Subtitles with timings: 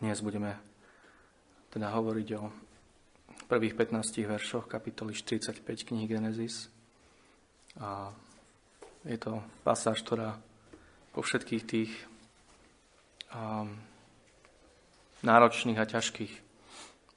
[0.00, 0.56] Dnes budeme
[1.68, 2.48] teda hovoriť o
[3.52, 6.72] prvých 15 veršoch kapitoly 45 knihy Genesis.
[7.76, 8.08] A
[9.04, 10.40] je to pasáž, ktorá
[11.12, 11.92] po všetkých tých
[13.36, 13.76] um,
[15.20, 16.32] náročných a ťažkých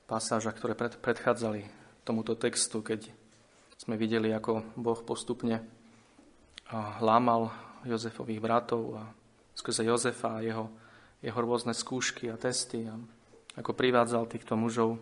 [0.03, 1.63] pasážach, ktoré pred, predchádzali
[2.03, 3.07] tomuto textu, keď
[3.79, 5.63] sme videli, ako Boh postupne
[6.99, 7.47] lámal
[7.87, 9.07] Jozefových bratov a
[9.55, 10.82] skrze Jozefa a jeho
[11.23, 12.99] jeho rôzne skúšky a testy a
[13.55, 14.99] ako privádzal týchto mužov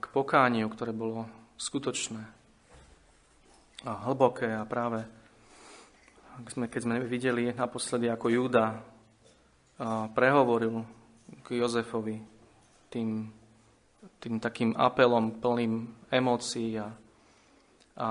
[0.00, 1.28] k pokániu, ktoré bolo
[1.60, 2.22] skutočné
[3.86, 5.04] a hlboké a práve
[6.46, 8.78] keď sme videli naposledy, ako Júda
[10.14, 10.86] prehovoril
[11.42, 12.22] k Jozefovi
[12.90, 13.30] tým,
[14.22, 16.94] tým takým apelom plným emócií a,
[17.98, 18.08] a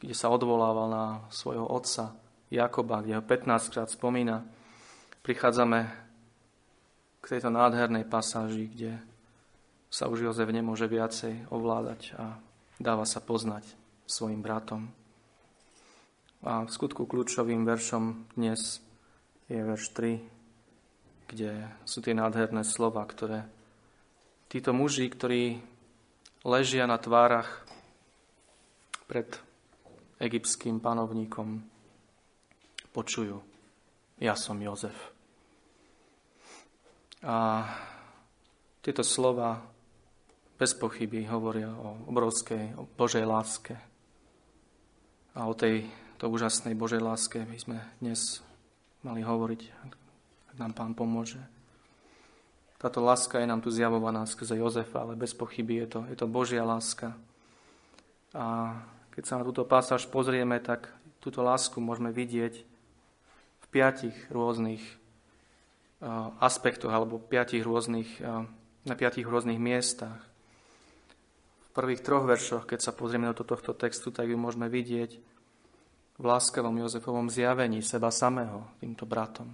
[0.00, 2.16] kde sa odvolával na svojho otca
[2.48, 4.44] Jakoba, kde ho 15 krát spomína,
[5.24, 5.88] prichádzame
[7.18, 9.00] k tejto nádhernej pasáži, kde
[9.88, 12.36] sa už Jozef nemôže viacej ovládať a
[12.76, 13.64] dáva sa poznať
[14.04, 14.92] svojim bratom.
[16.44, 18.84] A v skutku kľúčovým veršom dnes
[19.48, 20.20] je verš 3,
[21.32, 23.48] kde sú tie nádherné slova, ktoré
[24.52, 25.64] títo muži, ktorí
[26.44, 27.64] ležia na tvárach
[29.08, 29.32] pred
[30.20, 31.64] egyptským panovníkom,
[32.92, 33.40] počujú.
[34.20, 35.13] Ja som Jozef.
[37.24, 37.64] A
[38.84, 39.64] tieto slova
[40.60, 43.80] bez pochyby hovoria o obrovskej, o Božej láske.
[45.32, 45.88] A o tej
[46.20, 48.44] to úžasnej Božej láske by sme dnes
[49.00, 49.60] mali hovoriť,
[50.52, 51.40] ak nám Pán pomôže.
[52.76, 56.28] Táto láska je nám tu zjavovaná skrze Jozefa, ale bez pochyby je to, je to
[56.28, 57.16] Božia láska.
[58.36, 58.76] A
[59.16, 60.92] keď sa na túto pasáž pozrieme, tak
[61.24, 62.54] túto lásku môžeme vidieť
[63.64, 64.84] v piatich rôznych
[66.40, 68.20] aspektoch alebo piatich rôznych,
[68.84, 70.20] na piatich rôznych miestach.
[71.70, 75.10] V prvých troch veršoch, keď sa pozrieme do tohto textu, tak ju môžeme vidieť
[76.14, 79.50] v láskavom Jozefovom zjavení seba samého týmto bratom.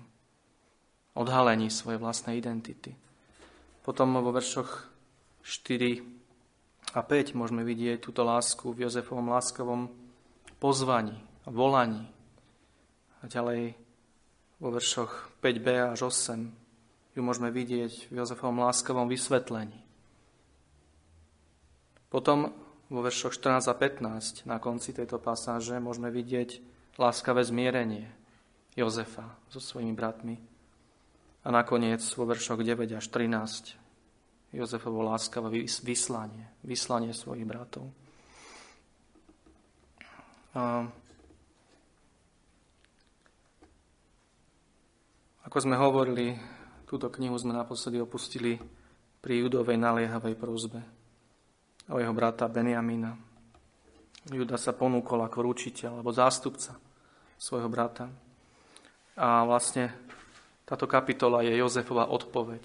[1.16, 2.92] Odhalení svojej vlastnej identity.
[3.80, 4.92] Potom vo veršoch
[5.40, 6.04] 4
[6.92, 9.88] a 5 môžeme vidieť túto lásku v Jozefovom láskavom
[10.60, 12.04] pozvaní a volaní.
[13.24, 13.72] A ďalej
[14.60, 19.80] vo veršoch 5b až 8 ju môžeme vidieť v Jozefovom láskavom vysvetlení.
[22.12, 22.52] Potom
[22.92, 26.60] vo veršoch 14 a 15 na konci tejto pasáže môžeme vidieť
[27.00, 28.12] láskavé zmierenie
[28.76, 30.36] Jozefa so svojimi bratmi.
[31.40, 33.80] A nakoniec vo veršoch 9 až 13
[34.52, 37.88] Jozefovo láskavé vyslanie, vyslanie svojich bratov.
[40.52, 40.90] A
[45.50, 46.38] Ako sme hovorili,
[46.86, 48.54] túto knihu sme naposledy opustili
[49.18, 50.78] pri Judovej naliehavej prozbe
[51.90, 53.18] o jeho brata Benjamína.
[54.30, 56.78] Juda sa ponúkol ako ručiteľ alebo zástupca
[57.34, 58.06] svojho brata.
[59.18, 59.90] A vlastne
[60.62, 62.62] táto kapitola je Jozefova odpoveď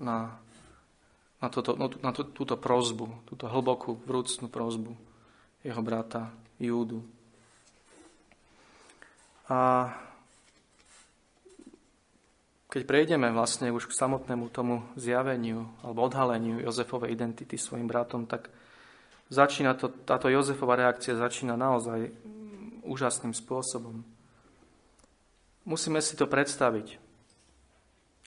[0.00, 0.40] na,
[1.36, 4.96] na, toto, no, na tú, túto prozbu, túto hlbokú, vrúcnú prozbu
[5.60, 7.04] jeho brata Júdu.
[9.52, 9.92] A
[12.76, 18.52] keď prejdeme vlastne už k samotnému tomu zjaveniu alebo odhaleniu Jozefovej identity svojim bratom, tak
[19.32, 22.12] začína to, táto Jozefova reakcia začína naozaj
[22.84, 24.04] úžasným spôsobom.
[25.64, 27.00] Musíme si to predstaviť,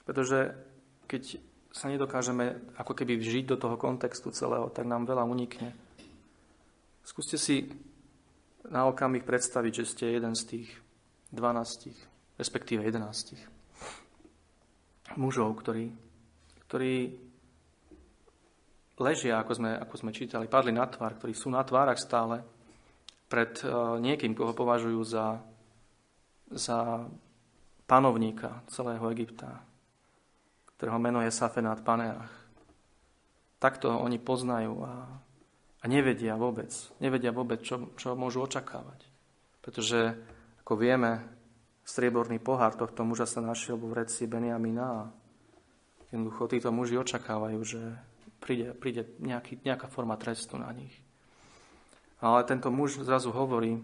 [0.10, 0.58] pretože
[1.06, 1.38] keď
[1.70, 5.78] sa nedokážeme ako keby vžiť do toho kontextu celého, tak nám veľa unikne.
[7.06, 7.70] Skúste si
[8.66, 10.68] na okamih predstaviť, že ste jeden z tých
[11.38, 11.94] 12,
[12.42, 13.59] respektíve 11
[15.18, 15.90] mužov, ktorí,
[16.68, 16.94] ktorí
[19.00, 22.44] ležia, ako sme, ako sme čítali, padli na tvár, ktorí sú na tvárach stále
[23.32, 25.40] pred uh, niekým, koho považujú za,
[26.52, 27.08] za
[27.88, 29.64] panovníka celého Egypta,
[30.76, 32.30] ktorého meno je Safenát Paneach.
[33.60, 34.94] Takto oni poznajú a,
[35.80, 39.04] a nevedia vôbec, nevedia vôbec, čo, čo môžu očakávať.
[39.60, 40.16] Pretože,
[40.64, 41.39] ako vieme,
[41.90, 45.02] strieborný pohár tohto muža sa našiel vo vreci Benjamina a
[46.14, 47.82] jednoducho títo muži očakávajú, že
[48.38, 50.94] príde, príde nejaký, nejaká forma trestu na nich.
[52.22, 53.82] Ale tento muž zrazu hovorí,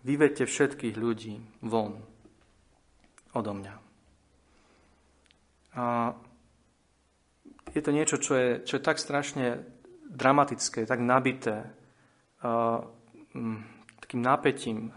[0.00, 2.00] vyvedte všetkých ľudí von
[3.36, 3.74] odo mňa.
[5.72, 5.84] A
[7.72, 9.64] je to niečo, čo je, čo je tak strašne
[10.12, 11.72] dramatické, tak nabité,
[12.44, 12.84] uh,
[14.04, 14.92] takým napätím,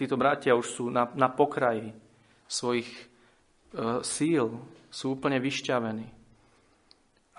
[0.00, 1.92] títo bratia už sú na, na pokraji
[2.48, 3.04] svojich e,
[4.00, 4.56] síl,
[4.88, 6.08] sú úplne vyšťavení.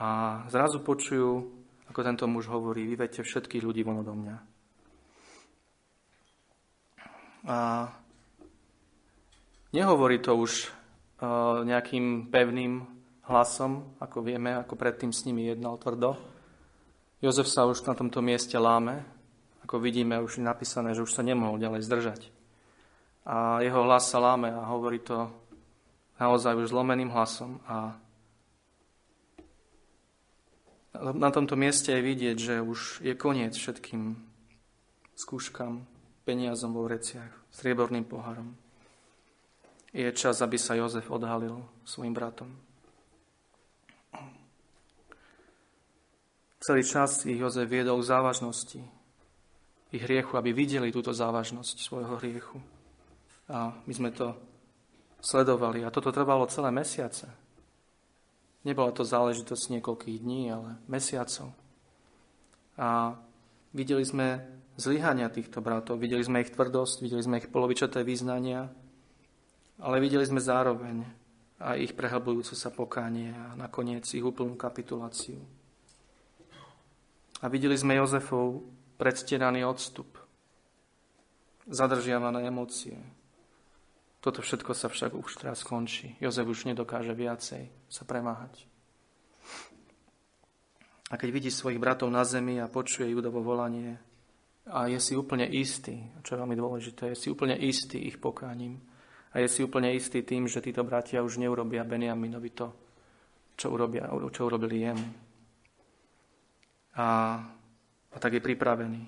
[0.01, 1.49] A zrazu počujú,
[1.89, 4.37] ako tento muž hovorí, vyvedte všetkých ľudí von odo mňa.
[7.41, 7.89] A
[9.73, 12.85] nehovorí to už uh, nejakým pevným
[13.25, 16.17] hlasom, ako vieme, ako predtým s nimi jednal tvrdo.
[17.21, 19.05] Jozef sa už na tomto mieste láme,
[19.65, 22.21] ako vidíme, už je napísané, že už sa nemohol ďalej zdržať.
[23.25, 25.29] A jeho hlas sa láme a hovorí to
[26.17, 27.61] naozaj už zlomeným hlasom.
[27.69, 27.93] A
[30.97, 34.17] na tomto mieste je vidieť, že už je koniec všetkým
[35.15, 35.85] skúškam,
[36.25, 38.57] peniazom vo vreciach, strieborným poharom.
[39.93, 42.49] Je čas, aby sa Jozef odhalil svojim bratom.
[46.61, 48.81] Celý čas ich Jozef viedol k závažnosti
[49.91, 52.63] ich hriechu, aby videli túto závažnosť svojho hriechu.
[53.51, 54.31] A my sme to
[55.19, 55.83] sledovali.
[55.83, 57.27] A toto trvalo celé mesiace.
[58.63, 61.51] Nebola to záležitosť niekoľkých dní, ale mesiacov.
[62.77, 63.17] A
[63.73, 64.41] videli sme
[64.77, 68.69] zlyhania týchto bratov, videli sme ich tvrdosť, videli sme ich polovičaté význania,
[69.81, 71.03] ale videli sme zároveň
[71.61, 75.37] aj ich prehlbujúce sa pokánie a nakoniec ich úplnú kapituláciu.
[77.41, 78.65] A videli sme Jozefov
[78.97, 80.17] predstieraný odstup,
[81.69, 82.97] zadržiavané emócie.
[84.21, 86.13] Toto všetko sa však už teraz skončí.
[86.21, 88.69] Jozef už nedokáže viacej sa premáhať.
[91.09, 93.99] A keď vidí svojich bratov na zemi a počuje Judovo volanie
[94.69, 98.79] a je si úplne istý, čo je veľmi dôležité, je si úplne istý ich pokáním
[99.33, 102.71] a je si úplne istý tým, že títo bratia už neurobia Beniaminovi to,
[103.57, 105.07] čo, urobia, čo urobili jemu.
[106.95, 107.07] A
[108.11, 109.07] a tak je pripravený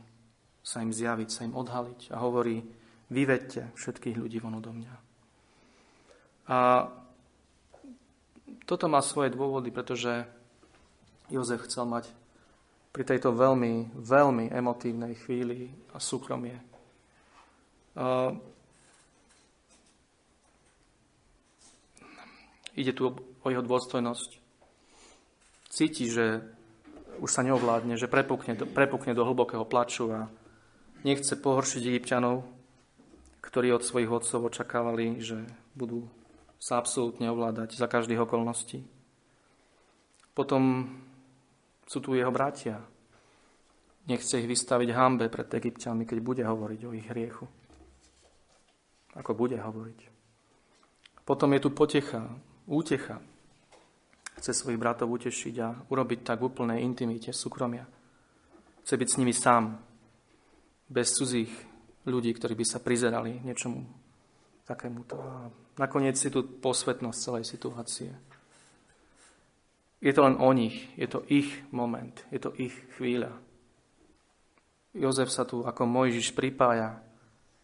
[0.63, 2.63] sa im zjaviť, sa im odhaliť a hovorí,
[3.09, 4.93] vyvedte všetkých ľudí von odo mňa.
[6.47, 6.87] A
[8.63, 10.27] toto má svoje dôvody, pretože
[11.31, 12.05] Jozef chcel mať
[12.93, 16.61] pri tejto veľmi, veľmi emotívnej chvíli a súkromie.
[17.97, 18.37] A
[22.77, 24.29] ide tu o jeho dôstojnosť.
[25.73, 26.45] Cíti, že
[27.17, 30.29] už sa neovládne, že prepukne, prepukne do hlbokého plaču a
[31.01, 32.45] nechce pohoršiť egyptianov,
[33.43, 35.43] ktorí od svojich otcov očakávali, že
[35.75, 36.07] budú
[36.55, 38.87] sa absolútne ovládať za každých okolností.
[40.31, 40.87] Potom
[41.83, 42.79] sú tu jeho bratia.
[44.07, 47.45] Nechce ich vystaviť hambe pred egyptianmi, keď bude hovoriť o ich hriechu.
[49.19, 49.99] Ako bude hovoriť.
[51.27, 52.31] Potom je tu potecha,
[52.65, 53.19] útecha,
[54.43, 57.87] Chce svojich bratov utešiť a urobiť tak v úplnej intimite, súkromia.
[58.83, 59.79] Chce byť s nimi sám,
[60.89, 61.53] bez cudzích
[62.05, 63.83] ľudí, ktorí by sa prizerali niečomu
[64.67, 65.19] takémuto.
[65.19, 65.47] A
[65.79, 68.11] nakoniec je tu posvetnosť celej situácie.
[70.03, 73.31] Je to len o nich, je to ich moment, je to ich chvíľa.
[74.93, 76.99] Jozef sa tu ako Mojžiš pripája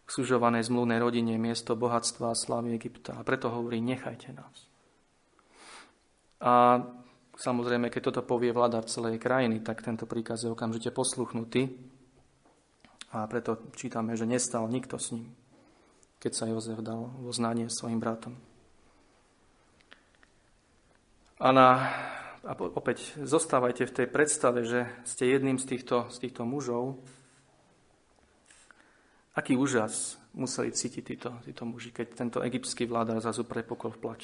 [0.02, 3.14] k sužovanej zmluvnej rodine miesto bohatstva a slávy Egypta.
[3.14, 4.56] A preto hovorí, nechajte nás.
[6.40, 6.80] A
[7.36, 11.70] samozrejme, keď toto povie vláda celej krajiny, tak tento príkaz je okamžite posluchnutý.
[13.10, 15.34] A preto čítame, že nestal nikto s ním,
[16.22, 18.38] keď sa Jozef dal vo znanie svojim bratom.
[21.40, 21.68] A, na,
[22.46, 27.00] a opäť zostávajte v tej predstave, že ste jedným z týchto, z týchto mužov.
[29.34, 34.22] Aký úžas museli cítiť títo, títo muži, keď tento egyptský vládar zrazu prepokol v plač.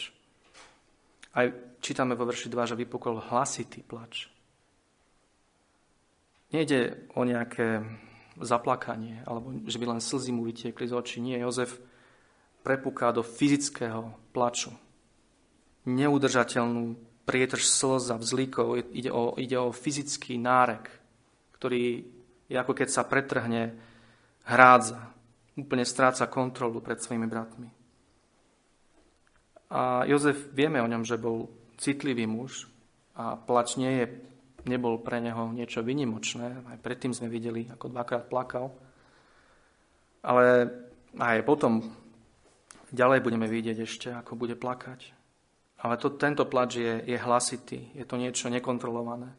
[1.35, 1.51] Aj
[1.83, 4.31] čítame vo verši 2, že vypukol hlasitý plač.
[6.55, 7.83] Nejde o nejaké
[8.41, 11.19] zaplakanie, alebo že by len slzy mu vytiekli z očí.
[11.21, 11.81] Nie, Jozef
[12.67, 14.75] prepúká do fyzického plaču.
[15.87, 18.91] Neudržateľnú prietrž slz a vzlíkov.
[18.91, 20.91] Ide o, ide o fyzický nárek,
[21.59, 22.03] ktorý
[22.47, 23.75] je ako keď sa pretrhne
[24.47, 25.15] hrádza.
[25.57, 27.69] Úplne stráca kontrolu pred svojimi bratmi.
[29.73, 32.71] A Jozef, vieme o ňom, že bol citlivý muž
[33.19, 34.07] a plač nie je,
[34.67, 36.67] nebol pre neho niečo vynimočné.
[36.67, 38.75] Aj predtým sme videli, ako dvakrát plakal.
[40.27, 40.71] Ale
[41.17, 41.81] aj potom
[42.91, 45.15] ďalej budeme vidieť ešte, ako bude plakať.
[45.87, 49.31] Ale to, tento plač je, je hlasitý, je to niečo nekontrolované.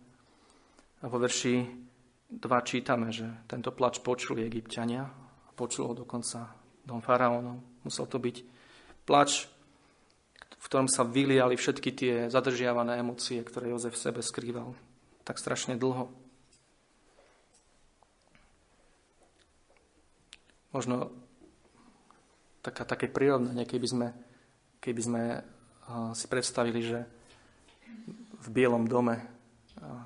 [1.01, 1.65] A vo verši
[2.31, 5.05] 2 čítame, že tento plač počuli egyptiania,
[5.57, 6.55] počul ho dokonca
[6.87, 7.83] dom faraónov.
[7.83, 8.35] Musel to byť
[9.03, 9.49] plač
[10.57, 14.73] v ktorom sa vyliali všetky tie zadržiavané emócie, ktoré Jozef v sebe skrýval
[15.27, 16.07] tak strašne dlho.
[20.71, 21.11] Možno
[22.63, 24.07] taká, také prirovnanie, keby sme,
[24.79, 25.23] keby sme
[26.15, 27.03] si predstavili, že
[28.39, 29.19] v Bielom dome,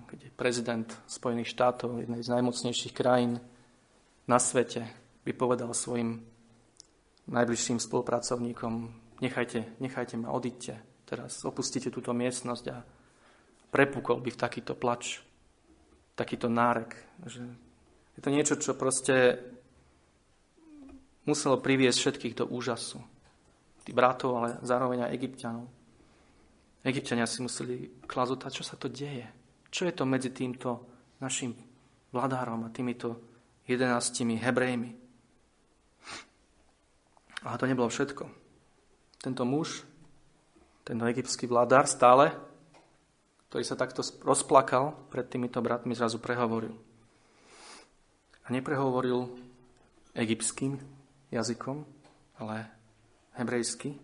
[0.09, 3.37] kde prezident Spojených štátov, jednej z najmocnejších krajín
[4.25, 4.89] na svete,
[5.21, 6.25] by povedal svojim
[7.29, 8.73] najbližším spolupracovníkom,
[9.21, 12.81] nechajte, nechajte ma, odíďte, teraz opustite túto miestnosť a
[13.71, 15.23] prepukol by v takýto plač,
[16.13, 16.93] takýto nárek.
[17.23, 17.41] Že
[18.19, 19.39] je to niečo, čo proste
[21.23, 22.99] muselo priviesť všetkých do úžasu.
[23.81, 25.65] Tí bratov, ale zároveň aj egyptianov.
[26.85, 29.25] Egyptiania si museli klazúť, čo sa to deje.
[29.71, 30.85] Čo je to medzi týmto
[31.23, 31.55] našim
[32.11, 33.21] vladárom a týmito
[33.65, 34.91] jedenáctimi Hebrejmi.
[37.41, 38.29] A to nebolo všetko.
[39.21, 39.85] Tento muž,
[40.85, 42.33] tento egyptský vládár stále,
[43.51, 46.71] ktorý sa takto rozplakal pred týmito bratmi, zrazu prehovoril.
[48.41, 49.27] A neprehovoril
[50.15, 50.79] egyptským
[51.35, 51.83] jazykom,
[52.39, 52.71] ale
[53.35, 53.99] hebrejsky.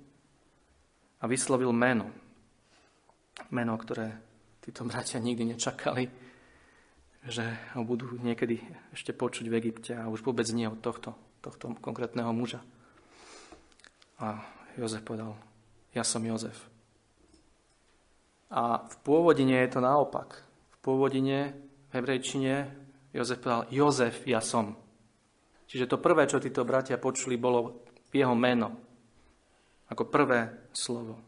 [1.23, 2.11] A vyslovil meno.
[3.47, 4.19] Meno, ktoré
[4.59, 6.11] títo bratia nikdy nečakali,
[7.23, 7.47] že
[7.79, 8.59] ho budú niekedy
[8.91, 12.59] ešte počuť v Egypte a už vôbec nie od tohto, tohto konkrétneho muža.
[14.19, 14.43] A
[14.75, 15.39] Jozef povedal,
[15.95, 16.76] ja som Jozef.
[18.47, 20.39] A v pôvodine je to naopak.
[20.71, 21.57] V pôvodine,
[21.89, 22.71] v hebrejčine,
[23.11, 24.75] Jozef povedal, Jozef, ja som.
[25.67, 28.71] Čiže to prvé, čo títo bratia počuli, bolo jeho meno.
[29.91, 31.19] Ako prvé slovo.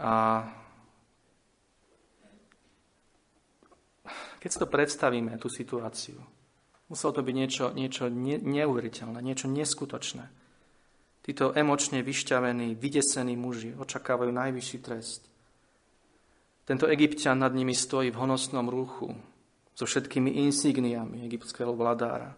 [0.00, 0.42] A
[4.44, 6.20] Keď si to predstavíme, tú situáciu,
[6.92, 10.28] muselo to byť niečo, niečo ne, neuveriteľné, niečo neskutočné.
[11.24, 15.24] Títo emočne vyšťavení, vydesení muži očakávajú najvyšší trest.
[16.68, 19.08] Tento egyptian nad nimi stojí v honosnom ruchu
[19.72, 22.36] so všetkými insigniami egyptského vladára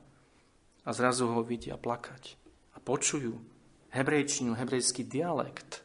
[0.87, 2.39] a zrazu ho vidia plakať
[2.75, 3.35] a počujú
[3.91, 5.83] hebrejčinu, hebrejský dialekt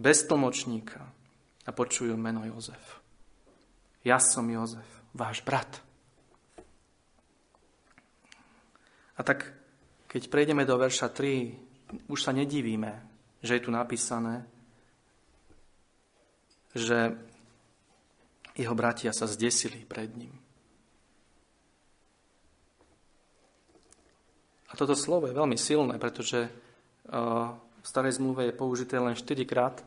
[0.00, 1.04] bez tlmočníka
[1.68, 3.04] a počujú meno Jozef.
[4.00, 5.80] Ja som Jozef váš brat.
[9.14, 9.52] A tak,
[10.08, 11.73] keď prejdeme do verša 3,
[12.08, 12.92] už sa nedivíme,
[13.44, 14.46] že je tu napísané,
[16.74, 17.14] že
[18.54, 20.34] jeho bratia sa zdesili pred ním.
[24.70, 26.50] A toto slovo je veľmi silné, pretože
[27.84, 29.84] v starej zmluve je použité len 4 krát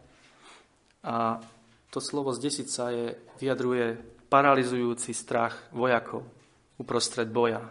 [1.04, 1.44] a
[1.92, 6.24] to slovo zdesiť sa je, vyjadruje paralizujúci strach vojakov
[6.78, 7.64] uprostred boja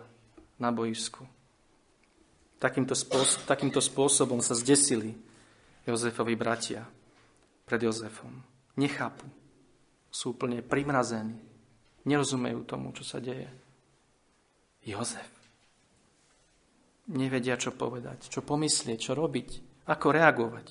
[0.58, 1.35] na boisku.
[2.56, 5.12] Takýmto, spôsob, takýmto spôsobom sa zdesili
[5.84, 6.88] Jozefovi bratia
[7.68, 8.32] pred Jozefom.
[8.80, 9.28] Nechápu.
[10.08, 11.36] Sú úplne primrazení.
[12.08, 13.50] Nerozumejú tomu, čo sa deje.
[14.86, 15.28] Jozef.
[17.12, 19.48] Nevedia, čo povedať, čo pomyslieť, čo robiť,
[19.86, 20.66] ako reagovať.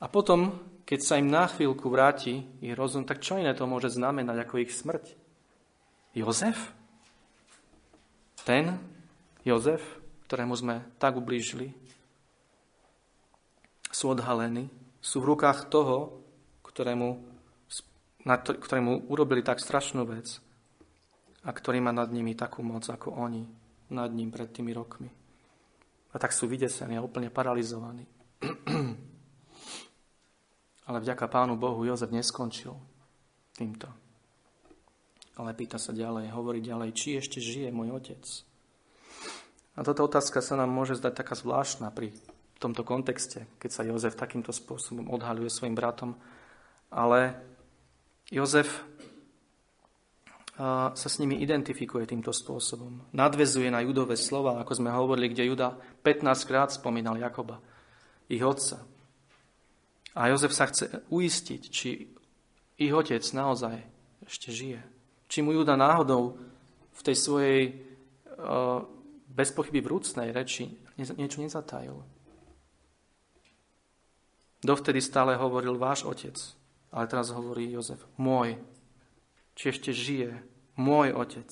[0.00, 3.94] A potom keď sa im na chvíľku vráti ich rozum, tak čo iné to môže
[3.94, 5.14] znamenať ako ich smrť?
[6.18, 6.74] Jozef?
[8.42, 8.74] Ten
[9.46, 9.99] Jozef,
[10.30, 11.74] ktorému sme tak ublížili,
[13.90, 14.70] sú odhalení,
[15.02, 16.22] sú v rukách toho,
[16.62, 17.18] ktorému,
[18.46, 20.38] ktorému urobili tak strašnú vec
[21.42, 23.42] a ktorý má nad nimi takú moc, ako oni
[23.90, 25.10] nad ním pred tými rokmi.
[26.14, 28.06] A tak sú vydesení a úplne paralizovaní.
[30.86, 32.78] Ale vďaka Pánu Bohu Jozef neskončil
[33.58, 33.90] týmto.
[35.42, 38.22] Ale pýta sa ďalej, hovorí ďalej, či ešte žije môj otec.
[39.80, 42.12] A táto otázka sa nám môže zdať taká zvláštna pri
[42.60, 46.20] tomto kontexte, keď sa Jozef takýmto spôsobom odhaľuje svojim bratom.
[46.92, 47.40] Ale
[48.28, 48.84] Jozef
[50.92, 53.08] sa s nimi identifikuje týmto spôsobom.
[53.16, 55.72] Nadvezuje na judové slova, ako sme hovorili, kde Juda
[56.04, 57.64] 15 krát spomínal Jakoba,
[58.28, 58.84] ich otca.
[60.12, 62.12] A Jozef sa chce uistiť, či
[62.76, 63.80] ich otec naozaj
[64.28, 64.84] ešte žije.
[65.32, 66.36] Či mu Juda náhodou
[66.92, 67.62] v tej svojej
[68.36, 68.84] uh,
[69.30, 72.02] bez pochyby vrúcnej reči niečo nezatajil.
[74.60, 76.36] Dovtedy stále hovoril váš otec,
[76.92, 78.60] ale teraz hovorí Jozef, môj,
[79.56, 80.36] či ešte žije,
[80.76, 81.48] môj otec.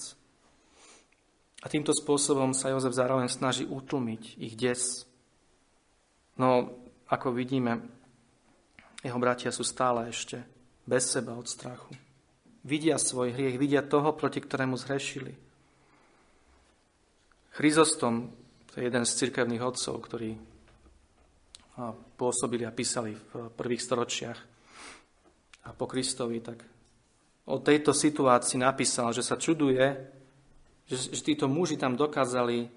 [1.64, 5.08] A týmto spôsobom sa Jozef zároveň snaží utlmiť ich des.
[6.36, 6.70] No,
[7.08, 7.82] ako vidíme,
[9.00, 10.44] jeho bratia sú stále ešte
[10.84, 11.96] bez seba od strachu.
[12.62, 15.47] Vidia svoj hriech, vidia toho, proti ktorému zhrešili.
[17.58, 18.30] Chryzostom,
[18.70, 20.30] to je jeden z cirkevných otcov, ktorí
[22.14, 24.38] pôsobili a písali v prvých storočiach
[25.66, 26.62] a po Kristovi, tak
[27.50, 29.82] o tejto situácii napísal, že sa čuduje,
[30.86, 32.70] že, že títo muži tam dokázali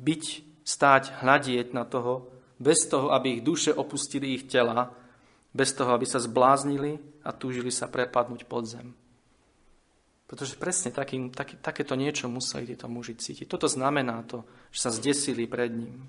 [0.00, 0.24] byť,
[0.64, 4.96] stáť, hľadieť na toho bez toho, aby ich duše opustili ich tela,
[5.52, 8.96] bez toho, aby sa zbláznili a túžili sa prepadnúť pod zem.
[10.32, 13.44] Pretože presne taký, taký, takéto niečo museli títo muži cítiť.
[13.44, 16.08] Toto znamená to, že sa zdesili pred ním.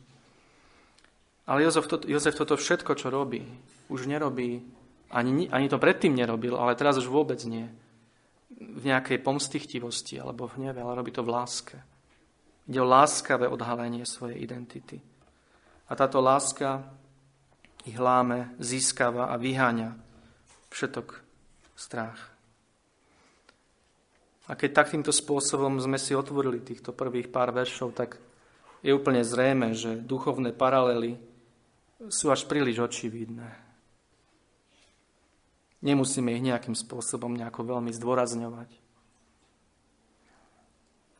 [1.44, 3.44] Ale Jozef, to, Jozef toto všetko, čo robí,
[3.92, 4.63] už nerobí,
[5.12, 7.68] ani, ani to predtým nerobil, ale teraz už vôbec nie.
[8.56, 11.77] V nejakej pomstichtivosti alebo v hneve, ale robí to v láske.
[12.72, 15.03] Ide o láskavé odhalenie svojej identity.
[15.92, 16.80] A táto láska
[17.84, 20.00] ich láme, získava a vyháňa
[20.72, 21.20] všetok
[21.75, 22.33] strach.
[24.48, 28.20] A keď takýmto spôsobom sme si otvorili týchto prvých pár veršov, tak
[28.84, 31.16] je úplne zrejme, že duchovné paralely
[32.12, 33.48] sú až príliš očividné.
[35.84, 38.70] Nemusíme ich nejakým spôsobom nejako veľmi zdôrazňovať.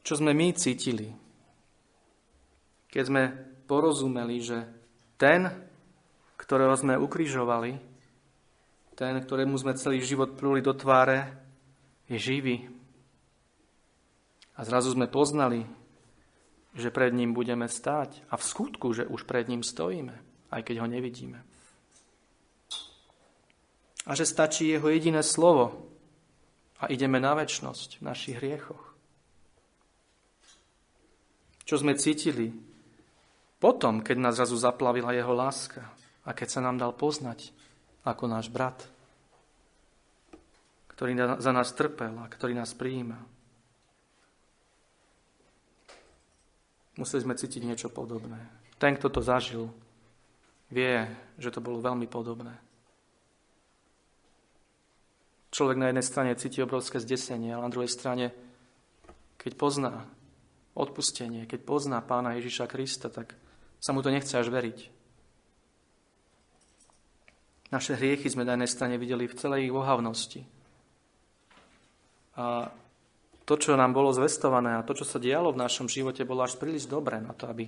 [0.04, 1.16] Čo sme my cítili,
[2.92, 3.24] keď sme
[3.64, 4.68] porozumeli, že
[5.16, 5.48] ten,
[6.36, 7.80] ktorého sme ukrižovali,
[9.00, 11.32] ten, ktorému sme celý život pluli do tváre,
[12.12, 12.68] je živý.
[14.54, 15.66] A zrazu sme poznali,
[16.74, 20.14] že pred ním budeme stáť a v skutku, že už pred ním stojíme,
[20.50, 21.42] aj keď ho nevidíme.
[24.04, 25.90] A že stačí jeho jediné slovo
[26.82, 28.94] a ideme na väčnosť v našich hriechoch.
[31.64, 32.52] Čo sme cítili
[33.64, 35.88] potom, keď nás zrazu zaplavila jeho láska
[36.28, 37.56] a keď sa nám dal poznať
[38.04, 38.76] ako náš brat,
[40.92, 43.33] ktorý za nás trpel a ktorý nás prijíma.
[46.94, 48.38] Museli sme cítiť niečo podobné.
[48.78, 49.74] Ten, kto to zažil,
[50.70, 51.10] vie,
[51.42, 52.54] že to bolo veľmi podobné.
[55.54, 58.34] Človek na jednej strane cíti obrovské zdesenie, ale na druhej strane,
[59.38, 59.94] keď pozná
[60.74, 63.38] odpustenie, keď pozná pána Ježiša Krista, tak
[63.78, 64.90] sa mu to nechce až veriť.
[67.70, 70.42] Naše hriechy sme na jednej strane videli v celej ich ohavnosti.
[72.38, 72.70] A
[73.44, 76.56] to, čo nám bolo zvestované a to, čo sa dialo v našom živote, bolo až
[76.56, 77.68] príliš dobré na to, aby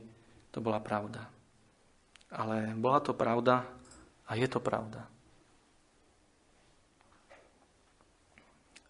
[0.51, 1.27] to bola pravda.
[2.31, 3.67] Ale bola to pravda
[4.27, 5.03] a je to pravda.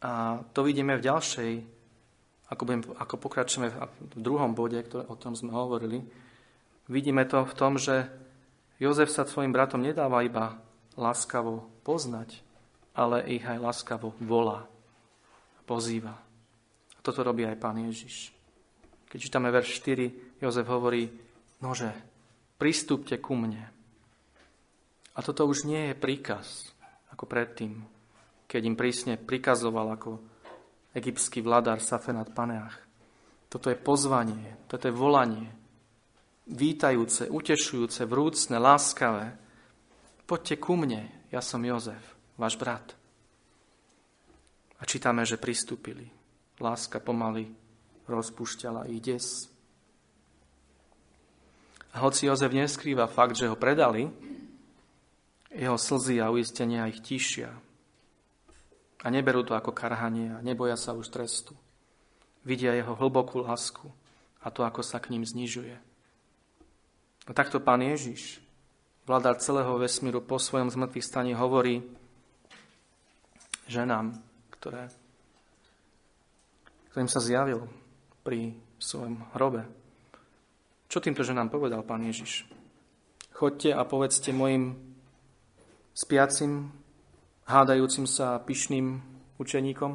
[0.06, 1.52] A to vidíme v ďalšej,
[2.54, 3.74] ako, budem, ako pokračujeme
[4.14, 6.06] v druhom bode, ktoré, o tom sme hovorili,
[6.86, 8.06] Vidíme to v tom, že
[8.78, 10.62] Jozef sa svojim bratom nedáva iba
[10.94, 12.46] láskavo poznať,
[12.94, 14.70] ale ich aj láskavo volá,
[15.66, 16.25] pozýva.
[17.06, 18.34] Toto robí aj pán Ježiš.
[19.06, 21.06] Keď čítame verš 4, Jozef hovorí,
[21.62, 21.94] nože,
[22.58, 23.70] pristúpte ku mne.
[25.14, 26.74] A toto už nie je príkaz,
[27.14, 27.86] ako predtým,
[28.50, 30.18] keď im prísne prikazoval ako
[30.98, 32.74] egyptský vladár Safenat Paneach.
[33.54, 35.46] Toto je pozvanie, toto je volanie,
[36.50, 39.38] vítajúce, utešujúce, vrúcne, láskavé.
[40.26, 42.02] Poďte ku mne, ja som Jozef,
[42.34, 42.98] váš brat.
[44.82, 46.15] A čítame, že pristúpili.
[46.60, 47.52] Láska pomaly
[48.08, 49.52] rozpúšťala ich des.
[51.96, 54.12] A hoci Jozef neskrýva fakt, že ho predali,
[55.56, 57.52] jeho slzy a uistenia ich tišia.
[59.04, 61.56] A neberú to ako karhanie a neboja sa už trestu.
[62.44, 63.88] Vidia jeho hlbokú lásku
[64.44, 65.76] a to, ako sa k ním znižuje.
[67.26, 68.44] A takto pán Ježiš,
[69.08, 71.82] vládar celého vesmíru, po svojom zmrtvých stane hovorí
[73.66, 74.20] ženám,
[74.54, 74.94] ktoré,
[76.96, 77.68] ktorým sa zjavil
[78.24, 79.68] pri svojom hrobe.
[80.88, 82.48] Čo týmto ženám povedal pán Ježiš?
[83.36, 84.80] Chodte a povedzte mojim
[85.92, 86.72] spiacim,
[87.52, 89.04] hádajúcim sa pyšným
[89.36, 89.92] učeníkom?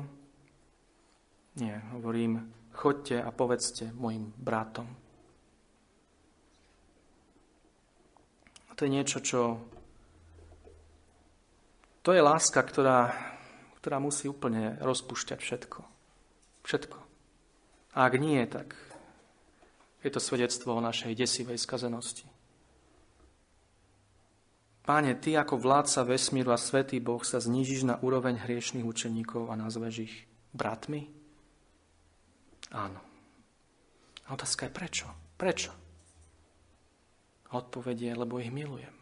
[1.64, 4.92] Nie, hovorím, chodte a povedzte mojim bratom.
[8.76, 9.40] to je niečo, čo...
[12.04, 13.08] To je láska, ktorá,
[13.80, 15.89] ktorá musí úplne rozpúšťať všetko.
[16.64, 16.98] Všetko.
[17.96, 18.78] A ak nie, tak
[20.00, 22.24] je to svedectvo o našej desivej skazenosti.
[24.80, 29.54] Páne, Ty ako vládca vesmíru a Svetý Boh sa znížiš na úroveň hriešných učeníkov a
[29.54, 30.14] nazveš ich
[30.56, 31.06] bratmi?
[32.74, 33.00] Áno.
[34.26, 35.06] A otázka je prečo?
[35.36, 35.72] Prečo?
[37.50, 38.99] Odpovedie, lebo ich milujem.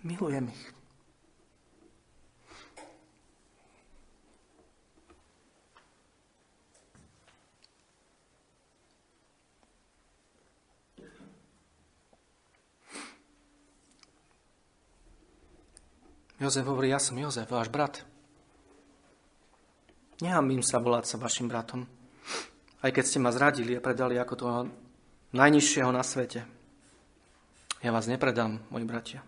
[0.00, 0.80] Milujem ich.
[16.40, 18.00] Jozef hovorí, ja som Jozef, váš brat.
[20.24, 21.84] Nehambím sa volať sa vašim bratom.
[22.80, 24.58] Aj keď ste ma zradili a predali ako toho
[25.36, 26.48] najnižšieho na svete.
[27.84, 29.20] Ja vás nepredám, moji bratia.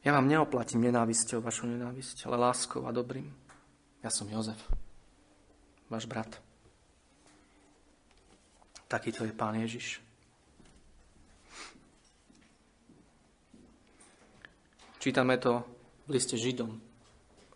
[0.00, 3.28] Ja vám neoplatím nenávisťou vašu nenávisť, ale láskou a dobrým.
[4.00, 4.56] Ja som Jozef,
[5.92, 6.40] váš brat.
[8.88, 10.00] Takýto je Pán Ježiš.
[15.00, 15.64] Čítame to
[16.08, 16.80] v liste Židom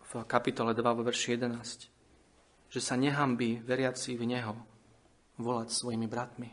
[0.00, 4.54] v kapitole 2 vo verši 11, že sa nehambí veriaci v Neho
[5.40, 6.48] volať svojimi bratmi.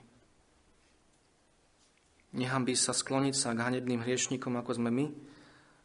[2.32, 5.06] Nehambí sa skloniť sa k hanebným hriešnikom, ako sme my,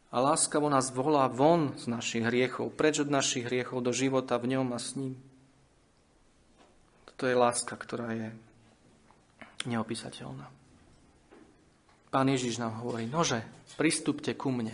[0.07, 4.55] a láskavo nás volá von z našich hriechov, preč od našich hriechov do života v
[4.55, 5.19] ňom a s ním.
[7.11, 8.29] Toto je láska, ktorá je
[9.67, 10.47] neopísateľná.
[12.07, 13.43] Pán Ježiš nám hovorí, nože,
[13.75, 14.71] pristúpte ku mne.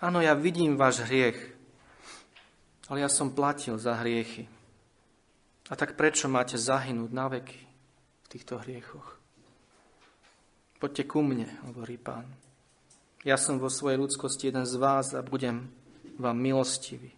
[0.00, 1.36] Áno, ja vidím váš hriech,
[2.88, 4.48] ale ja som platil za hriechy.
[5.68, 7.60] A tak prečo máte zahynúť na veky
[8.24, 9.20] v týchto hriechoch?
[10.80, 12.47] Poďte ku mne, hovorí pán.
[13.26, 15.74] Ja som vo svojej ľudskosti jeden z vás a budem
[16.22, 17.10] vám milostivý.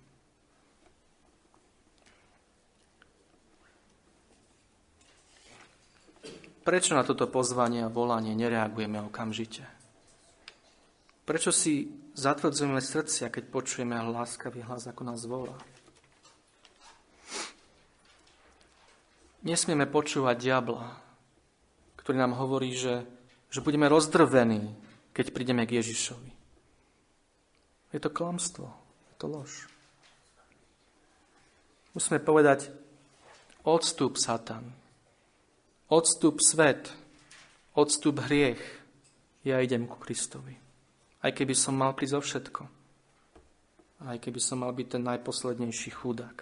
[6.64, 9.64] Prečo na toto pozvanie a volanie nereagujeme okamžite?
[11.28, 15.56] Prečo si zatvrdzujeme srdcia, keď počujeme láskavý hlas, ako nás volá?
[19.40, 21.00] Nesmieme počúvať diabla,
[21.96, 23.08] ktorý nám hovorí, že,
[23.48, 24.76] že budeme rozdrvení,
[25.10, 26.30] keď prídeme k Ježišovi.
[27.90, 28.70] Je to klamstvo,
[29.10, 29.52] je to lož.
[31.90, 32.70] Musíme povedať,
[33.66, 34.70] odstup Satan,
[35.90, 36.94] odstup svet,
[37.74, 38.62] odstup hriech,
[39.42, 40.54] ja idem ku Kristovi.
[41.20, 42.62] Aj keby som mal prísť o všetko.
[44.08, 46.36] Aj keby som mal byť ten najposlednejší chudák.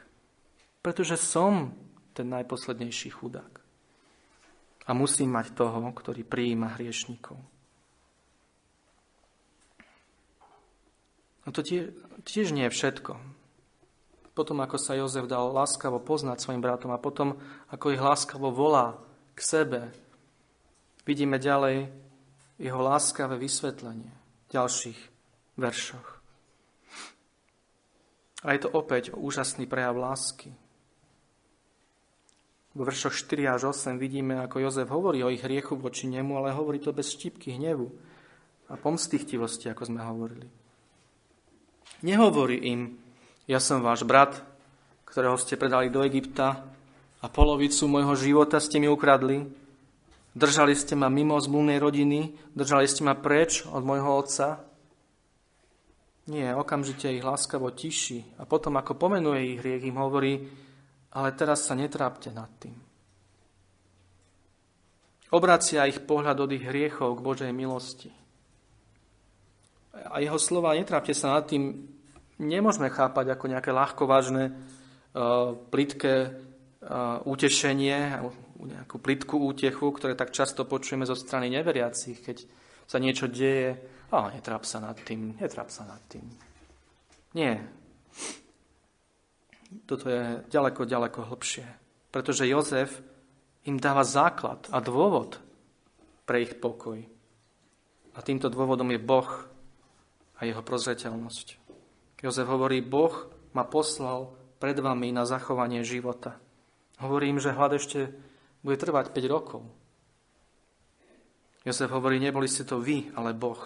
[0.79, 1.75] Pretože som
[2.15, 3.53] ten najposlednejší chudák.
[4.87, 7.39] A musím mať toho, ktorý prijíma hriešnikov.
[11.49, 11.97] No to tiež,
[12.29, 13.17] tiež nie je všetko.
[14.37, 17.41] Potom, ako sa Jozef dal láskavo poznať svojim bratom a potom,
[17.73, 19.01] ako ich láskavo volá
[19.33, 19.81] k sebe,
[21.09, 21.89] vidíme ďalej
[22.61, 25.01] jeho láskavé vysvetlenie v ďalších
[25.57, 26.21] veršoch.
[28.45, 30.53] A je to opäť úžasný prejav lásky.
[32.77, 36.53] Vo veršoch 4 až 8 vidíme, ako Jozef hovorí o ich hriechu voči nemu, ale
[36.53, 37.89] hovorí to bez štípky hnevu
[38.69, 40.58] a pomstichtivosti, ako sme hovorili.
[41.99, 42.95] Nehovorí im,
[43.51, 44.39] ja som váš brat,
[45.03, 46.63] ktorého ste predali do Egypta
[47.19, 49.51] a polovicu môjho života ste mi ukradli.
[50.31, 54.63] Držali ste ma mimo zmluvnej rodiny, držali ste ma preč od môjho otca.
[56.31, 60.47] Nie, okamžite ich láskavo tiší a potom, ako pomenuje ich hriech, im hovorí,
[61.19, 62.79] ale teraz sa netrápte nad tým.
[65.35, 68.15] Obracia ich pohľad od ich hriechov k Božej milosti.
[70.07, 71.91] A jeho slova, netrápte sa nad tým,
[72.39, 78.23] nemôžeme chápať ako nejaké ľahkovážne, uh, plitké uh, utešenie,
[78.59, 82.37] nejakú plitkú útechu, ktoré tak často počujeme zo strany neveriacich, keď
[82.87, 83.79] sa niečo deje.
[84.09, 86.25] A netráp sa nad tým, netráp sa nad tým.
[87.37, 87.61] Nie,
[89.85, 91.67] toto je ďaleko, ďaleko hlbšie.
[92.09, 93.05] Pretože Jozef
[93.69, 95.37] im dáva základ a dôvod
[96.25, 97.05] pre ich pokoj.
[98.17, 99.29] A týmto dôvodom je Boh
[100.39, 101.59] a jeho prozreteľnosť.
[102.23, 106.39] Jozef hovorí, Boh ma poslal pred vami na zachovanie života.
[106.99, 108.11] Hovorím, že hlad ešte
[108.63, 109.63] bude trvať 5 rokov.
[111.63, 113.59] Jozef hovorí, neboli ste to vy, ale Boh.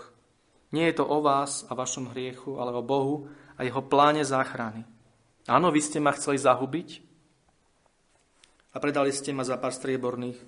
[0.72, 4.85] Nie je to o vás a vašom hriechu, ale o Bohu a jeho pláne záchrany.
[5.48, 6.88] Áno, vy ste ma chceli zahubiť
[8.72, 10.40] a predali ste ma za pár strieborných.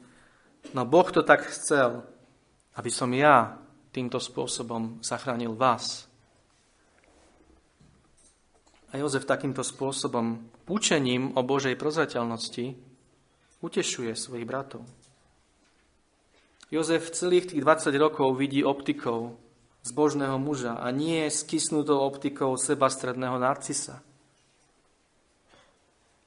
[0.73, 2.09] No Boh to tak chcel,
[2.77, 3.61] aby som ja
[3.93, 6.09] týmto spôsobom zachránil vás.
[8.95, 10.39] A Jozef takýmto spôsobom,
[10.71, 12.79] učením o Božej prozrateľnosti,
[13.59, 14.87] utešuje svojich bratov.
[16.71, 19.35] Jozef celých tých 20 rokov vidí optikou
[19.83, 23.99] zbožného muža a nie skysnutou optikou sebastredného narcisa.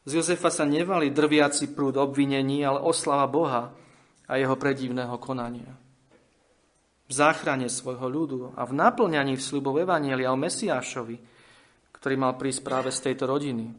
[0.07, 3.63] Z Jozefa sa nevali drviaci prúd obvinení, ale oslava Boha
[4.27, 5.71] a jeho predivného konania.
[7.07, 11.36] V záchrane svojho ľudu a v naplňaní vsľubov Evanielia o Mesiášovi,
[11.97, 13.73] ktorý mal prísť práve z tejto rodiny.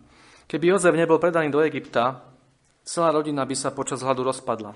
[0.49, 2.25] Keby Jozef nebol predaný do Egypta,
[2.83, 4.73] celá rodina by sa počas hladu rozpadla.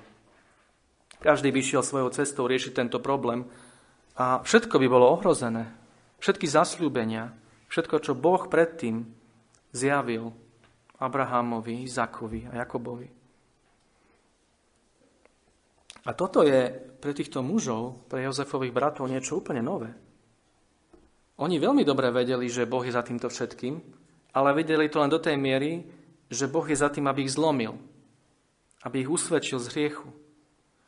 [1.22, 3.46] Každý by šiel svojou cestou riešiť tento problém
[4.18, 5.70] a všetko by bolo ohrozené.
[6.18, 7.30] Všetky zasľúbenia,
[7.70, 9.06] všetko, čo Boh predtým
[9.74, 10.34] zjavil,
[11.02, 13.08] Abrahamovi, Izakovi a Jakobovi.
[16.02, 19.90] A toto je pre týchto mužov, pre Jozefových bratov niečo úplne nové.
[21.40, 23.80] Oni veľmi dobre vedeli, že Boh je za týmto všetkým,
[24.36, 25.84] ale vedeli to len do tej miery,
[26.28, 27.76] že Boh je za tým, aby ich zlomil,
[28.84, 30.08] aby ich usvedčil z hriechu.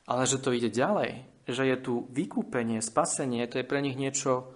[0.04, 4.52] Ale že to ide ďalej, že je tu vykúpenie, spasenie, to je pre nich niečo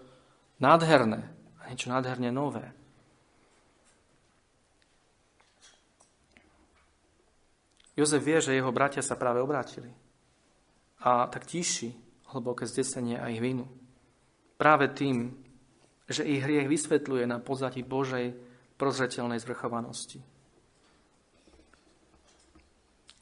[0.60, 1.24] nádherné
[1.60, 2.68] a niečo nádherne nové.
[7.98, 9.90] Jozef vie, že jeho bratia sa práve obrátili
[11.02, 11.94] a tak tíši
[12.30, 13.66] hlboké zdesenie a ich vinu.
[14.58, 15.34] Práve tým,
[16.08, 18.32] že ich hriech vysvetľuje na pozadí Božej
[18.80, 20.24] prozreteľnej zvrchovanosti.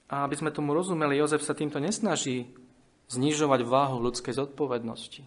[0.06, 2.54] A aby sme tomu rozumeli, Jozef sa týmto nesnaží
[3.10, 5.26] znižovať váhu ľudskej zodpovednosti.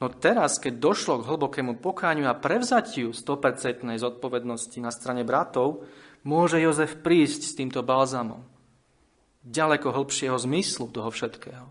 [0.00, 5.84] No teraz, keď došlo k hlbokému pokáňu a prevzatiu 100% zodpovednosti na strane bratov,
[6.22, 8.46] môže Jozef prísť s týmto balzamom
[9.44, 11.66] ďaleko hĺbšieho zmyslu toho všetkého.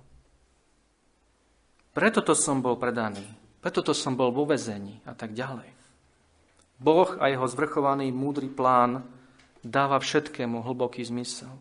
[1.94, 3.26] Preto to som bol predaný,
[3.60, 5.68] preto to som bol vo vezení a tak ďalej.
[6.80, 9.04] Boh a jeho zvrchovaný múdry plán
[9.60, 11.52] dáva všetkému hlboký zmysel.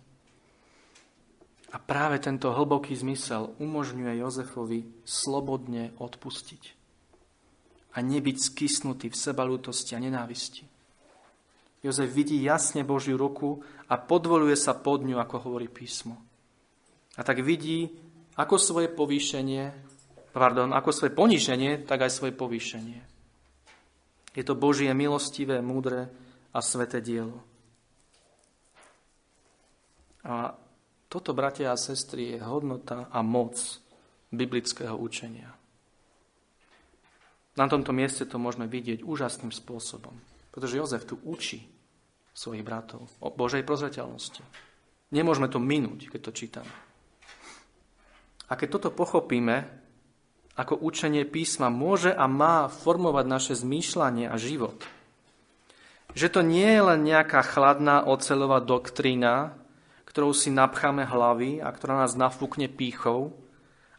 [1.68, 6.62] A práve tento hlboký zmysel umožňuje Jozefovi slobodne odpustiť
[7.92, 10.64] a nebyť skysnutý v sebalútosti a nenávisti.
[11.82, 16.18] Jozef vidí jasne Božiu ruku a podvoluje sa pod ňu, ako hovorí písmo.
[17.18, 17.90] A tak vidí
[18.38, 19.87] ako svoje povýšenie,
[20.32, 23.00] pardon, ako svoje poníženie, tak aj svoje povýšenie.
[24.36, 26.06] Je to Božie milostivé, múdre
[26.54, 27.42] a sveté dielo.
[30.28, 30.52] A
[31.08, 33.56] toto, bratia a sestry, je hodnota a moc
[34.28, 35.56] biblického učenia.
[37.58, 40.14] Na tomto mieste to môžeme vidieť úžasným spôsobom.
[40.54, 41.66] Pretože Jozef tu učí
[42.30, 44.46] svojich bratov o Božej prozreteľnosti.
[45.10, 46.74] Nemôžeme to minúť, keď to čítame.
[48.48, 49.77] A keď toto pochopíme,
[50.58, 54.82] ako učenie písma môže a má formovať naše zmýšľanie a život,
[56.18, 59.54] že to nie je len nejaká chladná oceľová doktrína,
[60.10, 63.30] ktorou si napcháme hlavy a ktorá nás nafúkne pýchou,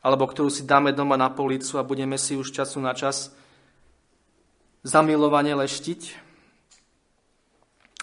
[0.03, 3.31] alebo ktorú si dáme doma na policu a budeme si už času na čas
[4.83, 6.01] zamilovane leštiť,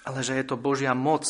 [0.08, 1.28] ale že je to Božia moc,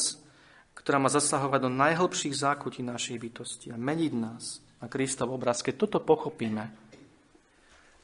[0.79, 5.67] ktorá má zasahovať do najhlbších zákutí našej bytosti a meniť nás na Kristov obraz.
[5.67, 6.86] Keď toto pochopíme,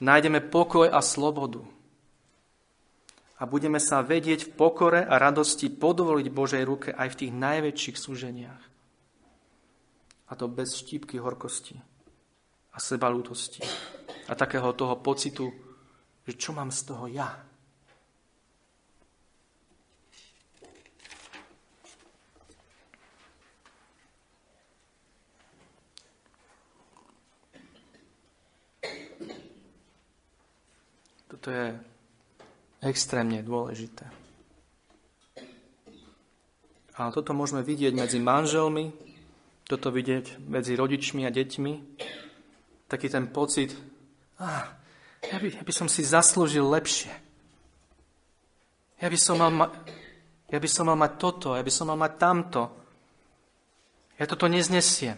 [0.03, 1.63] nájdeme pokoj a slobodu
[3.39, 7.97] a budeme sa vedieť v pokore a radosti podvoliť Božej ruke aj v tých najväčších
[7.99, 8.63] súženiach.
[10.31, 11.79] A to bez štípky horkosti
[12.73, 13.63] a sebalútosti
[14.27, 15.51] a takého toho pocitu,
[16.23, 17.52] že čo mám z toho ja.
[31.33, 31.73] To je
[32.85, 34.05] extrémne dôležité.
[37.01, 38.93] A toto môžeme vidieť medzi manželmi,
[39.65, 41.73] toto vidieť medzi rodičmi a deťmi.
[42.85, 43.73] Taký ten pocit,
[44.37, 44.69] ah,
[45.25, 47.15] ja, by, ja by som si zaslúžil lepšie.
[49.01, 49.73] Ja by, som mal ma-
[50.53, 52.63] ja by som mal mať toto, ja by som mal mať tamto.
[54.21, 55.17] Ja toto neznesiem.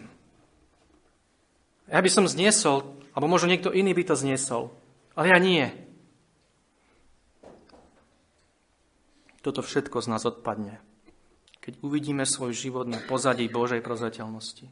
[1.91, 4.71] Ja by som zniesol, alebo možno niekto iný by to zniesol,
[5.13, 5.84] ale ja nie.
[9.45, 10.81] Toto všetko z nás odpadne,
[11.61, 14.65] keď uvidíme svoj život na pozadí Božej prozreteľnosti.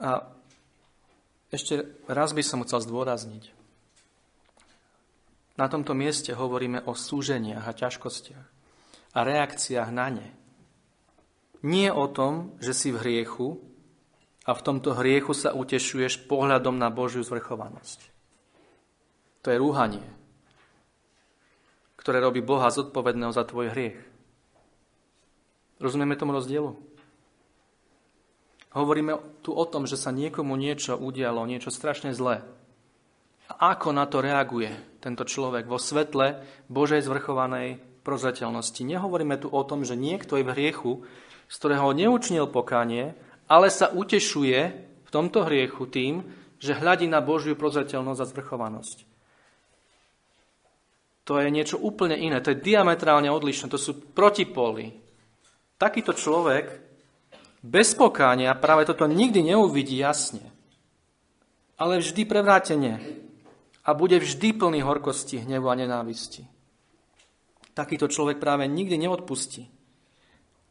[0.00, 0.32] A
[1.52, 3.52] ešte raz by som chcel zdôrazniť.
[5.60, 8.46] Na tomto mieste hovoríme o súženiach a ťažkostiach
[9.12, 10.28] a reakciách na ne.
[11.60, 13.73] Nie o tom, že si v hriechu
[14.44, 18.12] a v tomto hriechu sa utešuješ pohľadom na Božiu zvrchovanosť.
[19.44, 20.04] To je rúhanie,
[22.00, 23.98] ktoré robí Boha zodpovedného za tvoj hriech.
[25.80, 26.76] Rozumieme tomu rozdielu?
[28.74, 32.42] Hovoríme tu o tom, že sa niekomu niečo udialo, niečo strašne zlé.
[33.46, 34.72] A ako na to reaguje
[35.04, 36.40] tento človek vo svetle
[36.72, 38.80] Božej zvrchovanej prozreteľnosti?
[38.80, 40.92] Nehovoríme tu o tom, že niekto je v hriechu,
[41.46, 43.12] z ktorého neučnil pokánie
[43.54, 44.60] ale sa utešuje
[45.06, 46.26] v tomto hriechu tým,
[46.58, 48.98] že hľadí na Božiu prozreteľnosť a zvrchovanosť.
[51.30, 54.98] To je niečo úplne iné, to je diametrálne odlišné, to sú protipóly.
[55.78, 56.82] Takýto človek
[57.62, 60.50] bez pokánia práve toto nikdy neuvidí jasne.
[61.74, 63.02] ale vždy prevrátenie
[63.84, 66.46] a bude vždy plný horkosti, hnevu a nenávisti.
[67.74, 69.66] Takýto človek práve nikdy neodpustí.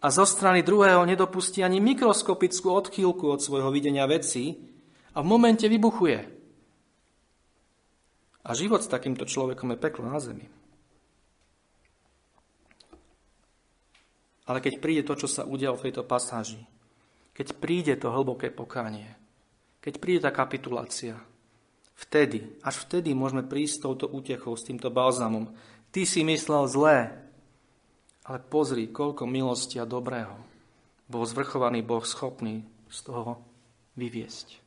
[0.04, 4.60] A zo strany druhého nedopustí ani mikroskopickú odchýlku od svojho videnia vecí
[5.16, 6.20] a v momente vybuchuje.
[8.44, 10.44] A život s takýmto človekom je peklo na zemi.
[14.44, 16.60] Ale keď príde to, čo sa udialo v tejto pasáži,
[17.32, 19.08] keď príde to hlboké pokánie,
[19.80, 21.16] keď príde tá kapitulácia,
[21.96, 25.56] vtedy, až vtedy môžeme prísť s touto útechou, s týmto balzamom.
[25.96, 27.23] Ty si myslel zlé,
[28.24, 30.36] ale pozri, koľko milosti a dobrého
[31.08, 33.44] bol zvrchovaný Boh schopný z toho
[34.00, 34.64] vyviesť.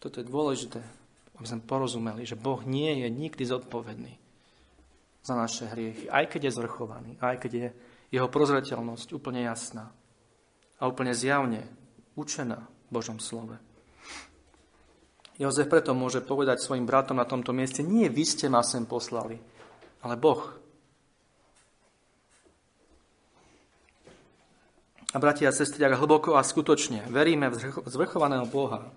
[0.00, 0.80] Toto je dôležité,
[1.36, 4.16] aby sme porozumeli, že Boh nie je nikdy zodpovedný
[5.20, 7.68] za naše hriechy, aj keď je zvrchovaný, aj keď je
[8.16, 9.92] jeho prozreteľnosť úplne jasná
[10.80, 11.68] a úplne zjavne
[12.16, 13.60] učená v Božom slove.
[15.36, 19.36] Jozef preto môže povedať svojim bratom na tomto mieste, nie vy ste ma sem poslali,
[20.00, 20.56] ale Boh.
[25.10, 28.94] A bratia a sestry, ak hlboko a skutočne veríme v zvrchovaného Boha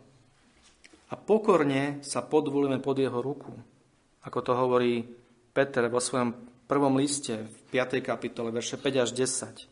[1.09, 3.49] a pokorne sa podvolíme pod jeho ruku,
[4.21, 5.09] ako to hovorí
[5.57, 6.37] Peter vo svojom
[6.69, 8.05] prvom liste v 5.
[8.05, 9.65] kapitole, verše 5 až 10.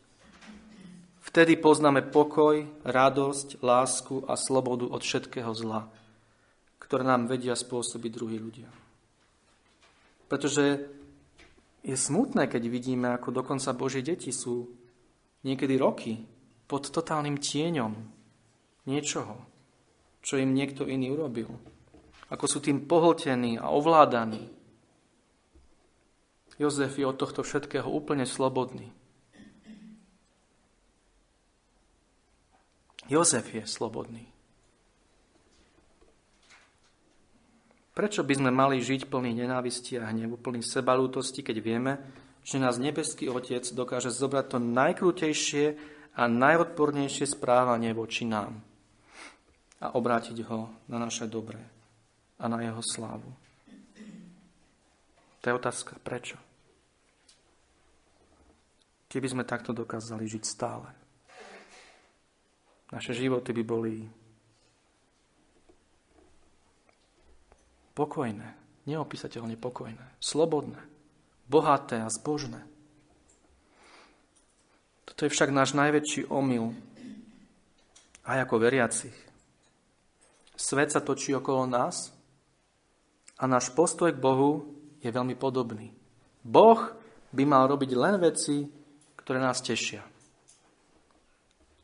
[1.30, 5.86] Vtedy poznáme pokoj, radosť, lásku a slobodu od všetkého zla,
[6.82, 8.66] ktoré nám vedia spôsobiť druhí ľudia.
[10.26, 10.90] Pretože
[11.86, 14.66] je smutné, keď vidíme, ako dokonca Božie deti sú
[15.46, 16.31] niekedy roky
[16.72, 17.92] pod totálnym tieňom
[18.88, 19.44] niečoho,
[20.24, 21.52] čo im niekto iný urobil.
[22.32, 24.48] Ako sú tým pohltení a ovládaní
[26.56, 28.88] Jozef je od tohto všetkého úplne slobodný.
[33.10, 34.30] Jozef je slobodný.
[37.92, 41.92] Prečo by sme mali žiť plný nenávisti a hnevu, plný sebalútosti, keď vieme,
[42.40, 45.76] že nás nebeský Otec dokáže zobrať to najkrutejšie
[46.12, 48.60] a najodpornejšie správanie voči nám
[49.80, 51.60] a obrátiť ho na naše dobré
[52.38, 53.30] a na jeho slávu.
[55.42, 56.38] To je otázka, prečo?
[59.10, 60.88] Keby sme takto dokázali žiť stále.
[62.94, 63.94] Naše životy by boli
[67.92, 68.48] pokojné,
[68.88, 70.80] neopísateľne pokojné, slobodné,
[71.48, 72.71] bohaté a zbožné.
[75.12, 76.72] Toto je však náš najväčší omyl
[78.24, 79.12] aj ako veriacich.
[80.56, 82.16] Svet sa točí okolo nás
[83.36, 84.72] a náš postoj k Bohu
[85.04, 85.92] je veľmi podobný.
[86.40, 86.80] Boh
[87.28, 88.64] by mal robiť len veci,
[89.20, 90.00] ktoré nás tešia.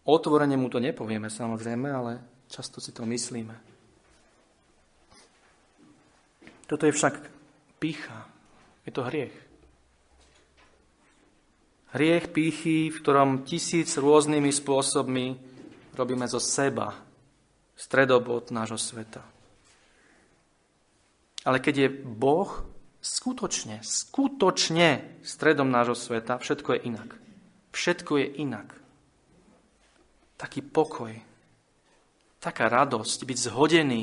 [0.09, 2.13] Otvorene mu to nepovieme samozrejme, ale
[2.49, 3.53] často si to myslíme.
[6.65, 7.15] Toto je však
[7.77, 8.25] pícha.
[8.89, 9.48] Je to hriech.
[11.89, 15.27] Hriech pýchy, v ktorom tisíc rôznymi spôsobmi
[15.97, 16.93] robíme zo seba
[17.73, 19.25] stredobod nášho sveta.
[21.49, 22.51] Ale keď je Boh
[23.01, 27.11] skutočne, skutočne stredom nášho sveta, všetko je inak.
[27.73, 28.69] Všetko je inak.
[30.37, 31.17] Taký pokoj,
[32.37, 34.03] taká radosť, byť zhodený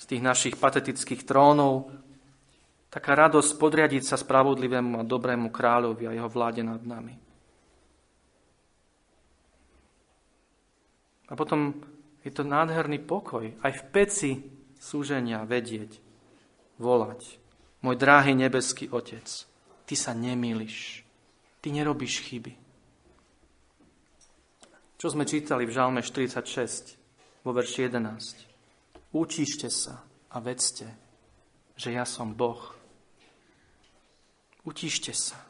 [0.00, 1.92] z tých našich patetických trónov,
[2.90, 7.14] taká radosť podriadiť sa spravodlivému a dobrému kráľovi a jeho vláde nad nami.
[11.30, 11.78] A potom
[12.26, 14.30] je to nádherný pokoj, aj v peci
[14.82, 16.02] súženia vedieť,
[16.82, 17.38] volať,
[17.86, 19.24] môj drahý nebeský Otec,
[19.86, 21.06] ty sa nemýliš,
[21.62, 22.52] ty nerobíš chyby.
[25.00, 27.00] Čo sme čítali v Žalme 46,
[27.40, 29.16] vo verši 11.
[29.16, 30.92] Učíšte sa a vedzte,
[31.72, 32.79] že ja som Boh.
[34.60, 35.40] Utíšte sa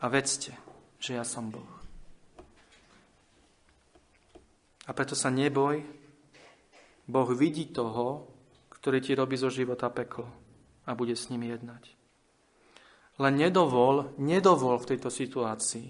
[0.00, 0.52] a vedzte,
[1.00, 1.68] že ja som Boh.
[4.84, 5.80] A preto sa neboj,
[7.08, 8.28] Boh vidí toho,
[8.68, 10.28] ktorý ti robí zo života peklo
[10.84, 11.88] a bude s ním jednať.
[13.16, 15.88] Len nedovol, nedovol v tejto situácii,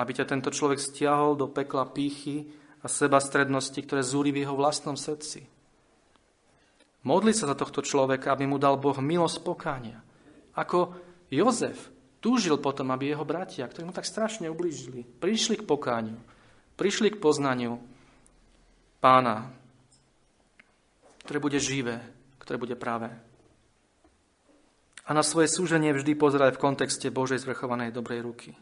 [0.00, 2.48] aby ťa tento človek stiahol do pekla pýchy
[2.80, 5.44] a seba strednosti, ktoré zúri v jeho vlastnom srdci.
[7.04, 10.00] Modli sa za tohto človeka, aby mu dal Boh milosť pokánia.
[10.56, 16.18] Ako Jozef túžil potom, aby jeho bratia, ktorí mu tak strašne ublížili, prišli k pokániu,
[16.74, 17.78] prišli k poznaniu
[18.98, 19.54] pána,
[21.24, 22.02] ktoré bude živé,
[22.42, 23.30] ktoré bude pravé
[25.10, 28.54] a na svoje súženie vždy pozerať v kontexte Božej zvrchovanej dobrej ruky.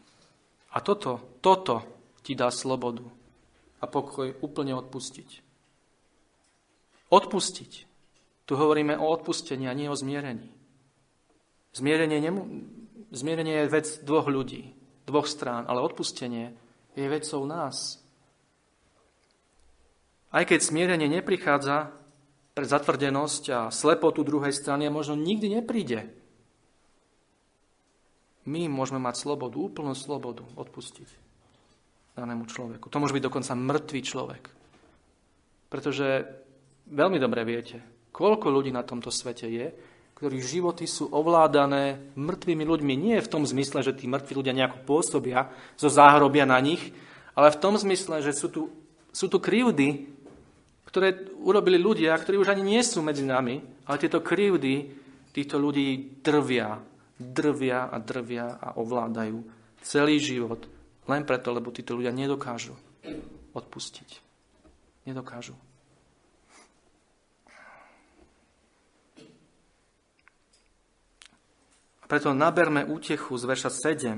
[0.73, 1.85] A toto, toto
[2.25, 3.05] ti dá slobodu
[3.77, 5.45] a pokoj úplne odpustiť.
[7.13, 7.71] Odpustiť
[8.49, 10.49] Tu hovoríme o odpustení a nie o zmierení.
[11.73, 12.41] Zmierenie, nemu,
[13.13, 14.73] zmierenie je vec dvoch ľudí,
[15.05, 16.53] dvoch strán, ale odpustenie
[16.97, 18.01] je vecou nás.
[20.29, 21.93] Aj keď smierenie neprichádza
[22.53, 26.09] pre zatvrdenosť a slepotu druhej strany a možno nikdy nepríde,
[28.49, 31.05] my môžeme mať slobodu, úplnú slobodu odpustiť
[32.17, 32.89] danému človeku.
[32.89, 34.43] To môže byť dokonca mŕtvý človek.
[35.69, 36.25] Pretože
[36.89, 37.77] veľmi dobre viete,
[38.09, 39.67] Koľko ľudí na tomto svete je,
[40.19, 42.93] ktorých životy sú ovládané mŕtvými ľuďmi.
[42.99, 45.47] Nie v tom zmysle, že tí mŕtvi ľudia nejako pôsobia,
[45.79, 46.91] zo záhrobia na nich,
[47.39, 48.67] ale v tom zmysle, že sú tu,
[49.15, 50.11] sú tu krivdy,
[50.91, 54.91] ktoré urobili ľudia, ktorí už ani nie sú medzi nami, ale tieto krivdy
[55.31, 56.83] týchto ľudí drvia,
[57.15, 59.39] drvia a drvia a ovládajú
[59.79, 60.67] celý život
[61.07, 62.75] len preto, lebo títo ľudia nedokážu
[63.55, 64.19] odpustiť.
[65.07, 65.55] Nedokážu.
[72.09, 74.17] Preto naberme útechu z verša 7.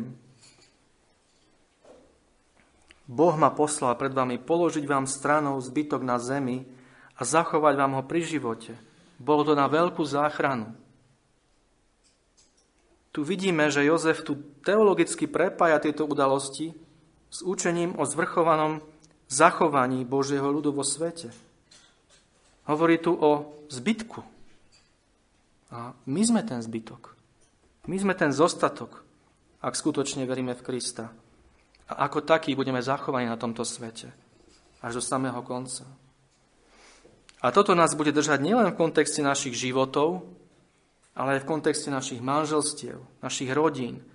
[3.11, 6.63] Boh ma poslal pred vami položiť vám stranou zbytok na zemi
[7.19, 8.79] a zachovať vám ho pri živote.
[9.19, 10.71] Bolo to na veľkú záchranu.
[13.11, 16.71] Tu vidíme, že Jozef tu teologicky prepája tieto udalosti
[17.27, 18.79] s učením o zvrchovanom
[19.27, 21.35] zachovaní Božieho ľudu vo svete.
[22.71, 24.23] Hovorí tu o zbytku.
[25.75, 27.20] A my sme ten zbytok.
[27.89, 29.01] My sme ten zostatok,
[29.61, 31.09] ak skutočne veríme v Krista.
[31.89, 34.13] A ako taký budeme zachovaní na tomto svete.
[34.85, 35.85] Až do samého konca.
[37.41, 40.21] A toto nás bude držať nielen v kontexte našich životov,
[41.17, 44.05] ale aj v kontexte našich manželstiev, našich rodín,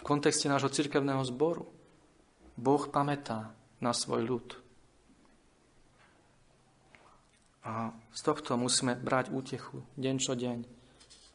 [0.00, 1.68] v kontexte nášho cirkevného zboru.
[2.56, 3.52] Boh pamätá
[3.84, 4.48] na svoj ľud.
[7.60, 10.79] A z tohto musíme brať útechu deň čo deň.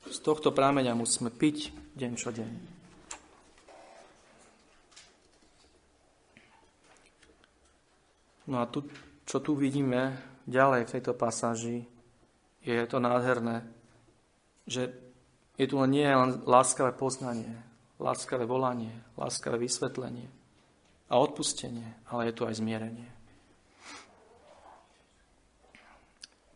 [0.06, 2.51] Z tohto prámeňa musíme piť deň čo deň.
[8.45, 8.86] No a tu,
[9.26, 10.14] čo tu vidíme
[10.45, 11.89] ďalej v tejto pasáži,
[12.62, 13.66] je to nádherné,
[14.70, 14.93] že
[15.58, 17.49] je tu len nie len láskavé poznanie,
[17.97, 20.30] láskavé volanie, láskavé vysvetlenie
[21.10, 23.10] a odpustenie, ale je tu aj zmierenie.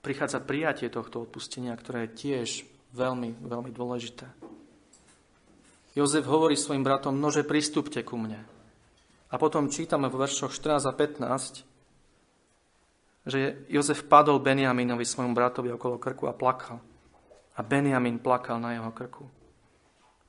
[0.06, 2.50] Prichádza prijatie tohto odpustenia, ktoré je tiež
[2.94, 4.26] Veľmi, veľmi dôležité.
[5.94, 8.42] Jozef hovorí svojim bratom, nože pristúpte ku mne.
[9.30, 16.02] A potom čítame v veršoch 14 a 15, že Jozef padol Benjaminovi, svojmu bratovi, okolo
[16.02, 16.82] krku a plakal.
[17.58, 19.30] A Benjamin plakal na jeho krku.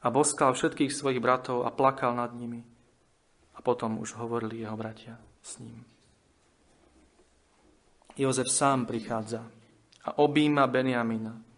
[0.01, 2.61] A boskal všetkých svojich bratov a plakal nad nimi.
[3.57, 5.85] A potom už hovorili jeho bratia s ním.
[8.21, 9.41] Jozef sám prichádza
[10.05, 11.50] a objíma Benjamina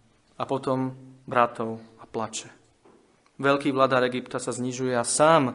[0.42, 0.90] a potom
[1.22, 2.50] bratov a plače.
[3.38, 5.54] Veľký vladár Egypta sa znižuje a sám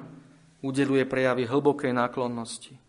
[0.63, 2.79] udeluje prejavy hlbokej náklonnosti.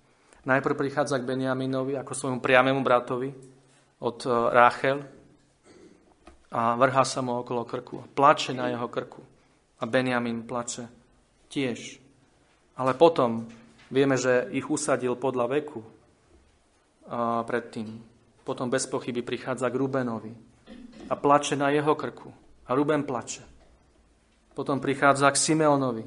[0.46, 3.34] Najprv prichádza k Benjaminovi ako svojmu priamému bratovi
[3.99, 5.03] od e, Ráchel
[6.55, 9.20] a vrhá sa mu okolo krku a plače na jeho krku.
[9.78, 10.88] A Benjamin plače
[11.53, 11.99] tiež.
[12.78, 13.51] Ale potom
[13.90, 15.82] vieme, že ich usadil podľa veku
[17.11, 18.01] a predtým.
[18.46, 20.32] Potom bez pochyby prichádza k Rubenovi,
[21.09, 22.33] a plače na jeho krku.
[22.69, 23.43] A Ruben plače.
[24.55, 26.05] Potom prichádza k Simeonovi,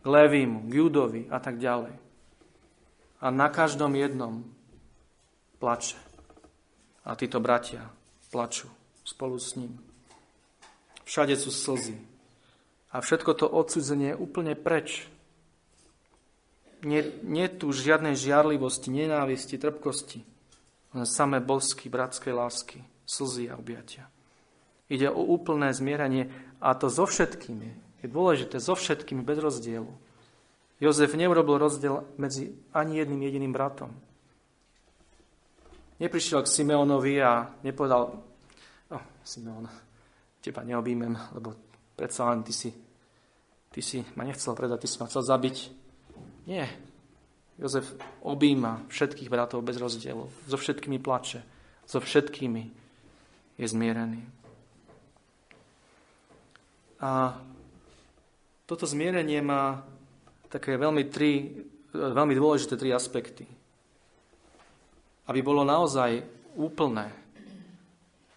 [0.00, 1.92] k Levímu, k Judovi a tak ďalej.
[3.20, 4.44] A na každom jednom
[5.60, 5.96] plače.
[7.04, 7.84] A títo bratia
[8.32, 8.66] plačú
[9.04, 9.76] spolu s ním.
[11.04, 12.00] Všade sú slzy.
[12.94, 15.10] A všetko to odsudzenie je úplne preč.
[16.86, 20.20] Nie, nie tu žiadnej žiarlivosti, nenávisti, trpkosti,
[20.94, 24.13] len samé bosky bratskej lásky, slzy a objatia.
[24.94, 26.30] Ide o úplné zmieranie
[26.62, 27.98] a to so všetkými.
[27.98, 29.90] Je dôležité, so všetkými, bez rozdielu.
[30.78, 33.90] Jozef neurobil rozdiel medzi ani jedným jediným bratom.
[35.98, 38.02] Neprišiel k Simeonovi a nepovedal,
[38.90, 39.66] oh, Simeon,
[40.38, 41.58] teba neobímem, lebo
[41.98, 42.70] predsa len ty si,
[43.70, 45.56] ty si ma nechcel predať, ty si ma chcel zabiť.
[46.46, 46.70] Nie.
[47.58, 47.86] Jozef
[48.22, 50.26] obíma všetkých bratov bez rozdielu.
[50.50, 51.40] So všetkými plače.
[51.86, 52.62] So všetkými
[53.58, 54.43] je zmierený.
[57.04, 57.36] A
[58.64, 59.84] toto zmierenie má
[60.48, 61.52] také veľmi, tri,
[61.92, 63.44] veľmi dôležité tri aspekty.
[65.28, 66.24] Aby bolo naozaj
[66.56, 67.12] úplné.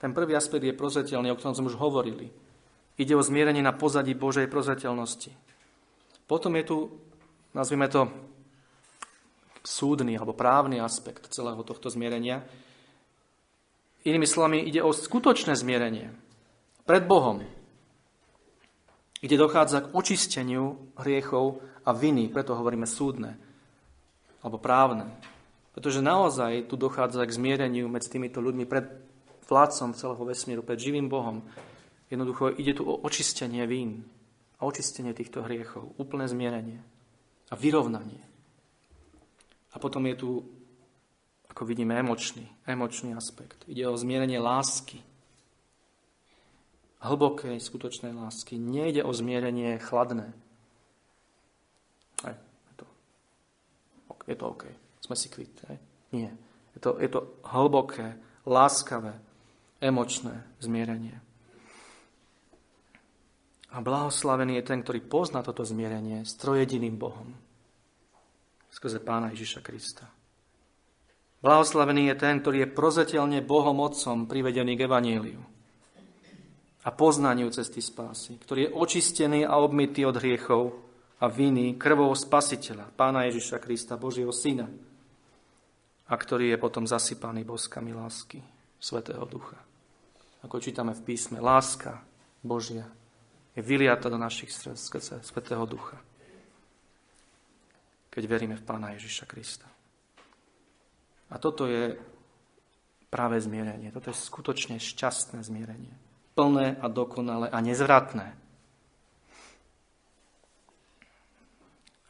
[0.04, 2.28] Ten prvý aspekt je prozreteľný, o ktorom sme už hovorili.
[3.00, 5.32] Ide o zmierenie na pozadí Božej prozreteľnosti.
[6.28, 6.78] Potom je tu,
[7.56, 8.12] nazvime to,
[9.64, 12.44] súdny alebo právny aspekt celého tohto zmierenia.
[14.04, 16.12] Inými slovami, ide o skutočné zmierenie
[16.88, 17.44] pred Bohom,
[19.22, 23.38] kde dochádza k očisteniu hriechov a viny, preto hovoríme súdne
[24.46, 25.10] alebo právne.
[25.74, 28.86] Pretože naozaj tu dochádza k zmiereniu medzi týmito ľuďmi pred
[29.48, 31.46] vládcom celého vesmíru, pred živým Bohom.
[32.10, 34.06] Jednoducho ide tu o očistenie vín
[34.60, 36.80] a očistenie týchto hriechov, úplné zmierenie
[37.50, 38.24] a vyrovnanie.
[39.74, 40.30] A potom je tu
[41.58, 43.66] ako vidíme, emočný, emočný aspekt.
[43.66, 45.02] Ide o zmierenie lásky.
[47.08, 48.60] Hlbokej, skutočnej lásky.
[48.60, 50.30] Nejde o zmierenie chladné.
[52.28, 52.86] Aj, je, to,
[54.28, 54.64] je to OK.
[55.00, 55.56] Sme si kvít.
[55.72, 55.78] Aj?
[56.12, 56.36] Nie.
[56.76, 59.16] Je to, je to hlboké, láskavé,
[59.80, 61.18] emočné zmierenie.
[63.72, 67.36] A blahoslavený je ten, ktorý pozná toto zmierenie s trojediným Bohom.
[68.72, 70.06] Skrze Pána Ježiša Krista.
[71.44, 75.57] Blahoslavený je ten, ktorý je prozetelne Bohom Otcom privedený k Evaníliu
[76.88, 80.72] a poznaniu cesty spásy, ktorý je očistený a obmytý od hriechov
[81.20, 84.72] a viny krvou Spasiteľa, Pána Ježiša Krista, Božieho Syna,
[86.08, 88.40] a ktorý je potom zasypaný boskami lásky
[88.80, 89.60] Svetého Ducha.
[90.48, 92.00] Ako čítame v písme, láska
[92.40, 92.88] Božia
[93.52, 96.00] je vyliata do našich srdc Svetého Ducha,
[98.08, 99.68] keď veríme v Pána Ježiša Krista.
[101.28, 102.00] A toto je
[103.12, 103.92] práve zmierenie.
[103.92, 106.07] Toto je skutočne šťastné zmierenie.
[106.38, 108.38] Plné a dokonalé a nezvratné.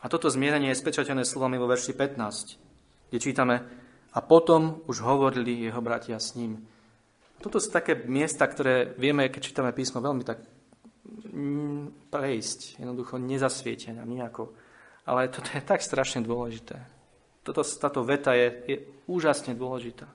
[0.03, 3.55] A toto zmierenie je spečatené slovami vo verši 15, kde čítame
[4.11, 6.59] a potom už hovorili jeho bratia s ním.
[7.39, 10.43] Toto sú také miesta, ktoré vieme, keď čítame písmo, veľmi tak
[11.31, 12.83] mm, prejsť.
[12.83, 14.51] Jednoducho nezasvietená nejako.
[15.07, 16.83] Ale toto je tak strašne dôležité.
[17.47, 20.09] Toto, táto veta je, je úžasne dôležitá.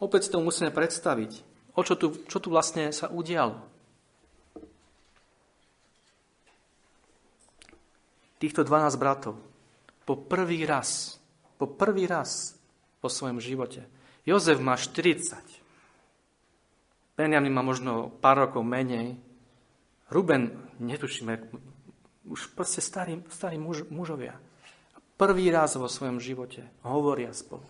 [0.00, 1.53] Opäť si to musíme predstaviť.
[1.74, 3.58] O čo tu, čo tu vlastne sa udialo?
[8.38, 9.38] Týchto 12 bratov
[10.04, 11.18] po prvý raz,
[11.56, 12.54] po prvý raz
[13.00, 13.88] po svojom živote.
[14.28, 15.34] Jozef má 40.
[17.14, 19.16] Benjamin má možno pár rokov menej.
[20.12, 21.32] Ruben, netušíme,
[22.28, 24.36] už proste starí, starí muž, mužovia
[25.14, 27.64] prvý raz vo svojom živote hovoria spolu.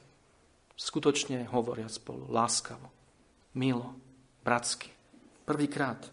[0.74, 2.90] Skutočne hovoria spolu, láskavo,
[3.54, 3.94] milo,
[4.42, 4.90] bratsky.
[5.46, 6.10] Prvýkrát.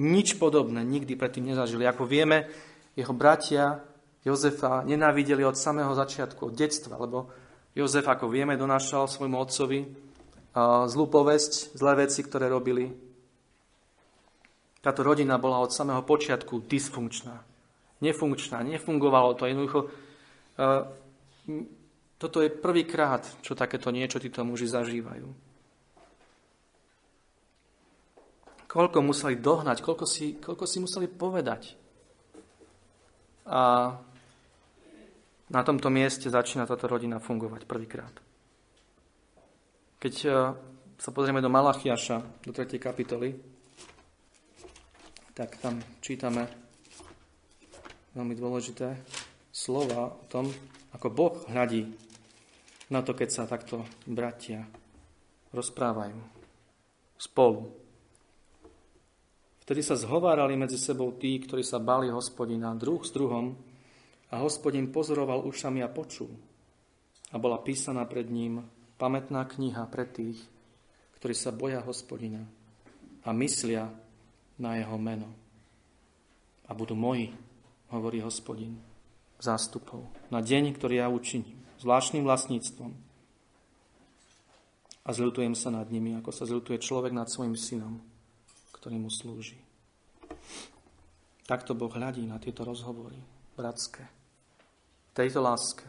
[0.00, 1.84] Nič podobné nikdy predtým nezažili.
[1.84, 2.48] Ako vieme,
[2.96, 3.84] jeho bratia
[4.24, 7.28] Jozefa nenávideli od samého začiatku, od detstva, lebo
[7.76, 9.80] Jozef, ako vieme, donášal svojmu otcovi
[10.90, 12.90] zlú povesť, zlé veci, ktoré robili.
[14.82, 17.36] Táto rodina bola od samého počiatku dysfunkčná,
[18.02, 19.46] nefunkčná, nefungovalo to.
[19.46, 19.80] Jednoducho
[22.20, 25.49] toto je prvýkrát, čo takéto niečo títo muži zažívajú.
[28.70, 31.74] Koľko museli dohnať, koľko si, koľko si museli povedať.
[33.50, 33.90] A
[35.50, 38.14] na tomto mieste začína táto rodina fungovať prvýkrát.
[39.98, 40.28] Keď e,
[41.02, 42.78] sa pozrieme do Malachiaša, do 3.
[42.78, 43.34] kapitoly,
[45.34, 46.46] tak tam čítame
[48.14, 48.94] veľmi dôležité
[49.50, 50.46] slova o tom,
[50.94, 51.90] ako Boh hľadí
[52.94, 54.62] na to, keď sa takto bratia
[55.50, 56.18] rozprávajú
[57.18, 57.79] spolu.
[59.70, 63.54] Vtedy sa zhovárali medzi sebou tí, ktorí sa bali hospodina, druh s druhom,
[64.34, 66.26] a hospodin pozoroval ušami a počul.
[67.30, 68.66] A bola písaná pred ním
[68.98, 70.42] pamätná kniha pre tých,
[71.22, 72.42] ktorí sa boja hospodina
[73.22, 73.94] a myslia
[74.58, 75.30] na jeho meno.
[76.66, 77.30] A budú moji,
[77.94, 78.74] hovorí hospodin
[79.38, 80.02] zástupov
[80.34, 82.90] na deň, ktorý ja učiním, zvláštnym vlastníctvom.
[85.06, 88.09] A zľutujem sa nad nimi, ako sa zľutuje človek nad svojim synom,
[88.80, 89.60] ktorý mu slúži.
[91.44, 93.20] Takto Boh hľadí na tieto rozhovory,
[93.52, 94.08] bratské,
[95.12, 95.84] tejto láske.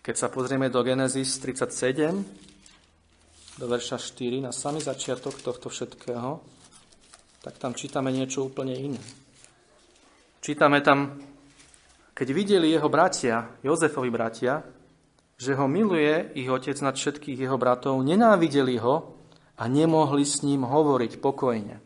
[0.00, 6.40] Keď sa pozrieme do Genesis 37, do verša 4, na samý začiatok tohto všetkého,
[7.44, 9.02] tak tam čítame niečo úplne iné.
[10.40, 11.20] Čítame tam,
[12.16, 14.64] keď videli jeho bratia, Jozefovi bratia,
[15.36, 19.15] že ho miluje ich otec nad všetkých jeho bratov, nenávideli ho
[19.56, 21.76] a nemohli s ním hovoriť pokojne.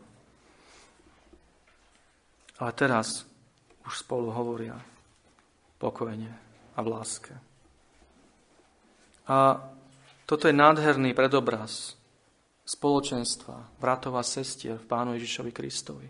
[2.61, 3.25] Ale teraz
[3.87, 4.77] už spolu hovoria
[5.81, 6.29] pokojne
[6.75, 7.33] a v láske.
[9.25, 9.57] A
[10.27, 11.95] toto je nádherný predobraz
[12.67, 16.07] spoločenstva, bratov a sestier v Pánu Ježišovi Kristovi.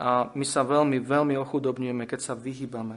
[0.00, 2.96] A my sa veľmi, veľmi ochudobňujeme, keď sa vyhýbame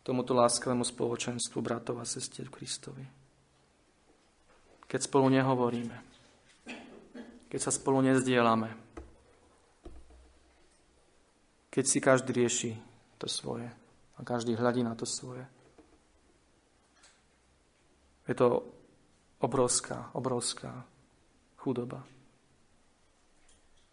[0.00, 3.19] tomuto láskavému spoločenstvu bratov a sestier Kristovi.
[4.90, 5.94] Keď spolu nehovoríme,
[7.46, 8.74] keď sa spolu nezdielame,
[11.70, 12.72] keď si každý rieši
[13.14, 13.70] to svoje
[14.18, 15.46] a každý hľadí na to svoje.
[18.26, 18.66] Je to
[19.38, 20.82] obrovská, obrovská
[21.62, 22.02] chudoba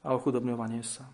[0.02, 1.06] a ochudobňovanie sa.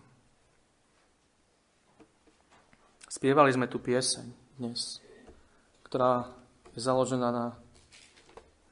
[3.12, 5.04] Spievali sme tu pieseň dnes,
[5.84, 6.32] ktorá
[6.72, 7.46] je založená na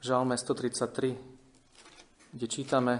[0.03, 1.15] Žalme 133,
[2.35, 2.99] kde čítame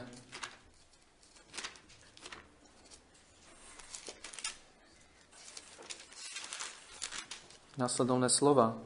[7.75, 8.79] následovné slova.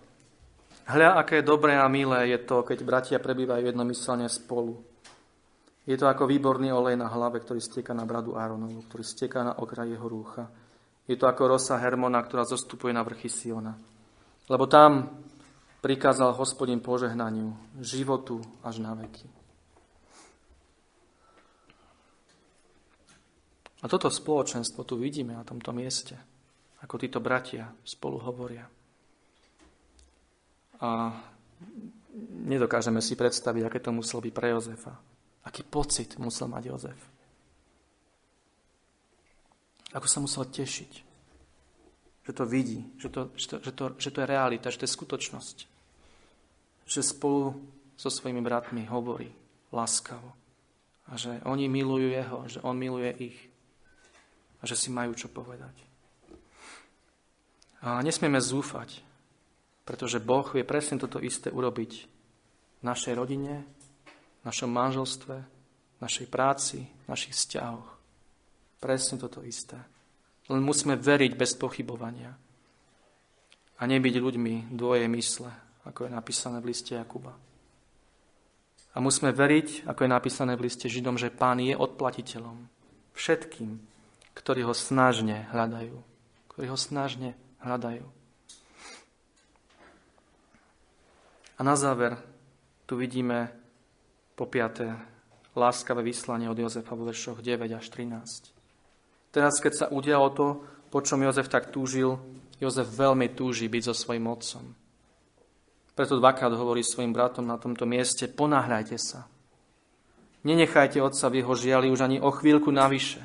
[0.90, 4.82] Hľa, aké dobré a milé je to, keď bratia prebývajú jednomyselne spolu.
[5.86, 9.62] Je to ako výborný olej na hlave, ktorý stieka na bradu Áronovu, ktorý stieka na
[9.62, 10.50] okraj jeho rúcha.
[11.06, 13.78] Je to ako rosa Hermona, ktorá zostupuje na vrchy Siona.
[14.50, 15.06] Lebo tam
[15.82, 19.30] prikázal hospodin požehnaniu, životu až na veky.
[23.82, 26.18] A toto spoločenstvo tu vidíme na tomto mieste,
[26.82, 28.66] ako títo bratia spolu hovoria.
[30.82, 31.14] A
[32.46, 34.94] nedokážeme si predstaviť, aké to muselo byť pre Jozefa.
[35.46, 37.00] Aký pocit musel mať Jozef.
[39.96, 41.07] Ako sa musel tešiť
[42.28, 44.86] že to vidí, že to, že to, že to, že to je realita, že to
[44.86, 45.58] je skutočnosť.
[46.84, 47.56] Že spolu
[47.96, 49.32] so svojimi bratmi hovorí
[49.72, 50.36] láskavo.
[51.08, 53.40] A že oni milujú jeho, že on miluje ich.
[54.60, 55.72] A že si majú čo povedať.
[57.80, 59.00] A nesmieme zúfať,
[59.88, 61.92] pretože Boh vie presne toto isté urobiť
[62.82, 63.64] v našej rodine,
[64.42, 65.36] v našom manželstve,
[65.96, 67.88] v našej práci, v našich vzťahoch.
[68.84, 69.80] Presne toto isté.
[70.48, 72.36] Len musíme veriť bez pochybovania.
[73.78, 75.52] A nebyť ľuďmi dvoje mysle,
[75.86, 77.36] ako je napísané v liste Jakuba.
[78.96, 82.66] A musíme veriť, ako je napísané v liste Židom, že Pán je odplatiteľom
[83.14, 83.78] všetkým,
[84.34, 86.02] ktorí ho snažne hľadajú.
[86.50, 88.06] Ktorí ho snažne hľadajú.
[91.58, 92.18] A na záver
[92.90, 93.54] tu vidíme
[94.34, 94.94] po piaté
[95.58, 98.57] láskavé vyslanie od Jozefa vo veršoch 9 až 13.
[99.38, 102.18] Teraz, keď sa udialo to, po čom Jozef tak túžil,
[102.58, 104.74] Jozef veľmi túži byť so svojim otcom.
[105.94, 109.30] Preto dvakrát hovorí svojim bratom na tomto mieste, ponáhľajte sa.
[110.42, 113.22] Nenechajte otca v jeho žiali už ani o chvíľku navyše.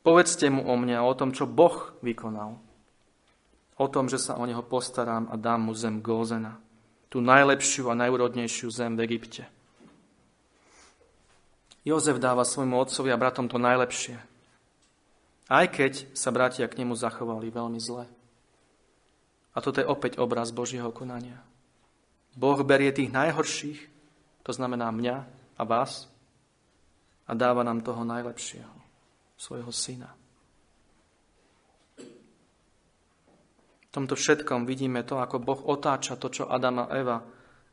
[0.00, 2.56] Povedzte mu o mne o tom, čo Boh vykonal.
[3.76, 6.56] O tom, že sa o neho postarám a dám mu zem Gózena.
[7.12, 9.44] Tú najlepšiu a najúrodnejšiu zem v Egypte.
[11.84, 14.29] Jozef dáva svojmu otcovi a bratom to najlepšie.
[15.50, 18.06] Aj keď sa bratia k nemu zachovali veľmi zle.
[19.50, 21.42] A toto je opäť obraz Božieho konania.
[22.38, 23.80] Boh berie tých najhorších,
[24.46, 25.26] to znamená mňa
[25.58, 26.06] a vás,
[27.26, 28.70] a dáva nám toho najlepšieho,
[29.34, 30.14] svojho syna.
[33.90, 37.18] V tomto všetkom vidíme to, ako Boh otáča to, čo Adam a Eva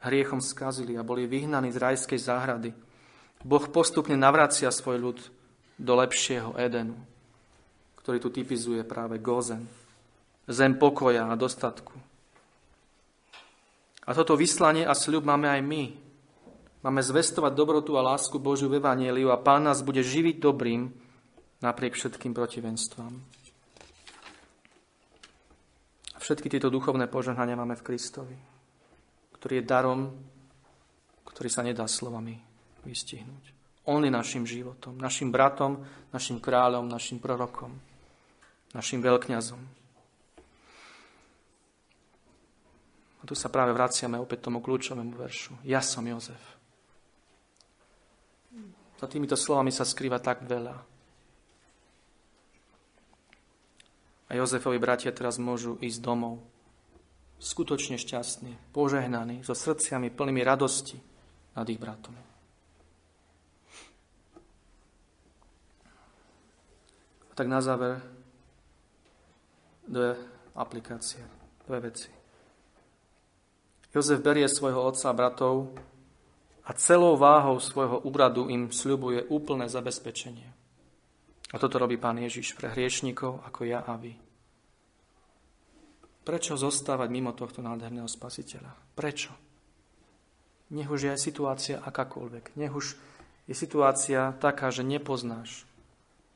[0.01, 2.73] hriechom skazili a boli vyhnaní z rajskej záhrady.
[3.45, 5.19] Boh postupne navracia svoj ľud
[5.78, 6.97] do lepšieho Edenu
[8.08, 9.68] ktorý tu typizuje práve Gozen.
[10.47, 11.91] Zem pokoja a dostatku.
[14.08, 15.84] A toto vyslanie a sľub máme aj my.
[16.88, 20.88] Máme zvestovať dobrotu a lásku Božiu v Evangeliu a Pán nás bude živiť dobrým
[21.60, 23.12] napriek všetkým protivenstvám.
[26.16, 28.39] A všetky tieto duchovné požehnania máme v Kristovi,
[29.36, 30.16] ktorý je darom,
[31.28, 32.39] ktorý sa nedá slovami
[32.88, 33.51] vystihnúť.
[33.91, 35.84] On je našim životom, našim bratom,
[36.16, 37.86] našim kráľom, našim prorokom
[38.76, 39.61] našim veľkňazom.
[43.18, 45.59] A tu sa práve vraciame opäť tomu kľúčovému veršu.
[45.63, 46.57] Ja som Jozef.
[48.97, 50.76] Za týmito slovami sa skrýva tak veľa.
[54.28, 56.43] A Jozefovi bratia teraz môžu ísť domov.
[57.38, 60.97] Skutočne šťastní, požehnaní, so srdciami plnými radosti
[61.53, 62.18] nad ich bratom.
[67.38, 68.16] Tak na záver
[69.88, 70.19] dve
[70.53, 71.23] aplikácie,
[71.63, 72.11] dve veci.
[73.95, 75.71] Jozef berie svojho otca a bratov
[76.67, 80.51] a celou váhou svojho úradu im sľubuje úplné zabezpečenie.
[81.47, 84.11] A toto robí pán Ježiš pre hriešnikov ako ja a vy.
[86.27, 88.75] Prečo zostávať mimo tohto nádherného spasiteľa?
[88.99, 89.31] Prečo?
[90.75, 92.59] Nech už je situácia akákoľvek.
[92.59, 92.99] Nech už
[93.47, 95.63] je situácia taká, že nepoznáš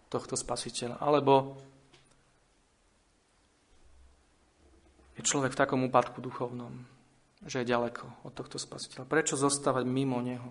[0.08, 0.96] tohto spasiteľa.
[1.04, 1.60] Alebo
[5.22, 6.82] je človek v takom úpadku duchovnom,
[7.46, 9.06] že je ďaleko od tohto spasiteľa?
[9.06, 10.50] Prečo zostávať mimo neho?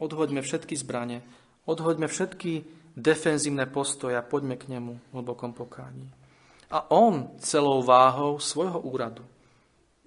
[0.00, 1.20] Odhoďme všetky zbranie,
[1.68, 2.64] odhoďme všetky
[2.96, 6.08] defenzívne postoje a poďme k nemu v hlbokom pokání.
[6.72, 9.28] A on celou váhou svojho úradu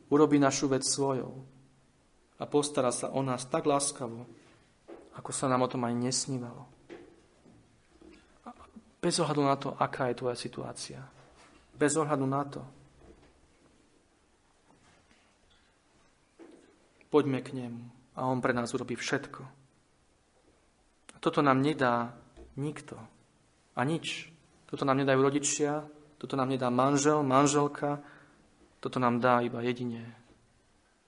[0.09, 1.45] urobí našu vec svojou
[2.41, 4.25] a postará sa o nás tak láskavo,
[5.13, 6.65] ako sa nám o tom ani nesnívalo.
[9.01, 11.20] Bez ohľadu na to, aká je tvoja situácia.
[11.81, 12.61] Bez ohľadu na to.
[17.09, 17.83] Poďme k nemu
[18.21, 19.41] a on pre nás urobí všetko.
[21.17, 22.13] Toto nám nedá
[22.53, 23.01] nikto
[23.73, 24.29] a nič.
[24.69, 25.81] Toto nám nedajú rodičia,
[26.21, 27.97] toto nám nedá manžel, manželka,
[28.77, 30.05] toto nám dá iba jedine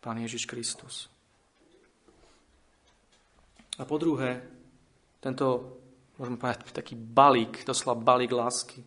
[0.02, 1.08] Pán Ježiš Kristus.
[3.78, 4.42] A po druhé,
[5.22, 5.78] tento
[6.18, 8.84] môžeme povedať, taký balík, doslova balík lásky,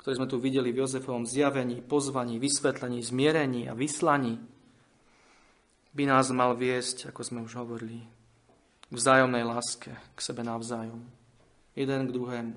[0.00, 4.40] ktorý sme tu videli v Jozefovom zjavení, pozvaní, vysvetlení, zmierení a vyslaní,
[5.92, 8.00] by nás mal viesť, ako sme už hovorili,
[8.88, 11.04] k vzájomnej láske, k sebe navzájom.
[11.76, 12.56] Jeden k druhému.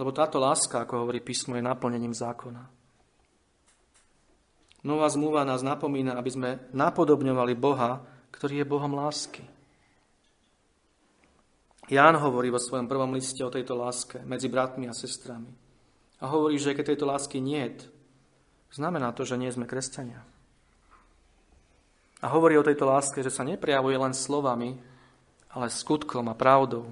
[0.00, 2.64] Lebo táto láska, ako hovorí písmo, je naplnením zákona.
[4.80, 8.00] Nová zmluva nás napomína, aby sme napodobňovali Boha,
[8.32, 9.44] ktorý je Bohom lásky.
[11.92, 15.69] Ján hovorí vo svojom prvom liste o tejto láske medzi bratmi a sestrami.
[16.20, 17.72] A hovorí, že keď tejto lásky nie
[18.70, 20.20] znamená to, že nie sme kresťania.
[22.20, 24.76] A hovorí o tejto láske, že sa neprejavuje len slovami,
[25.50, 26.84] ale skutkom a pravdou.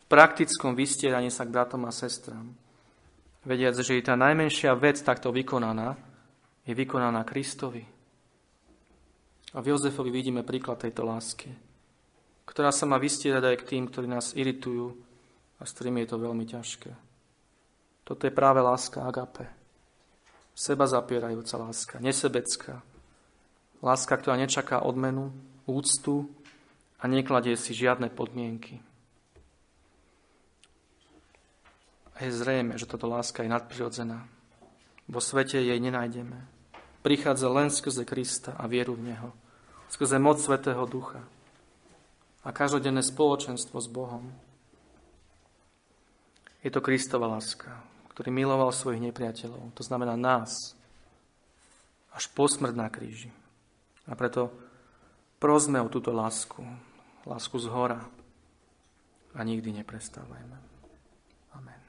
[0.00, 2.54] V praktickom vystieraní sa k bratom a sestram.
[3.42, 5.98] Vediac, že i tá najmenšia vec takto vykonaná
[6.62, 7.82] je vykonaná Kristovi.
[9.50, 11.50] A v Jozefovi vidíme príklad tejto lásky
[12.50, 14.98] ktorá sa má vystierať aj k tým, ktorí nás iritujú
[15.56, 17.09] a s ktorými je to veľmi ťažké.
[18.10, 19.46] Toto je práve láska agape.
[20.50, 22.82] Seba zapierajúca láska, nesebecká.
[23.78, 25.30] Láska, ktorá nečaká odmenu,
[25.62, 26.26] úctu
[26.98, 28.82] a nekladie si žiadne podmienky.
[32.18, 34.26] A je zrejme, že táto láska je nadprirodzená.
[35.06, 36.50] Vo svete jej nenájdeme.
[37.06, 39.30] Prichádza len skrze Krista a vieru v Neho.
[39.86, 41.22] Skrze moc Svetého Ducha
[42.42, 44.34] a každodenné spoločenstvo s Bohom.
[46.66, 47.89] Je to Kristova láska,
[48.20, 50.76] ktorý miloval svojich nepriateľov, to znamená nás,
[52.12, 53.32] až po smrť na kríži.
[54.04, 54.52] A preto
[55.40, 56.60] prosme o túto lásku,
[57.24, 58.04] lásku z hora
[59.32, 60.52] a nikdy neprestávajme.
[61.56, 61.80] Amen.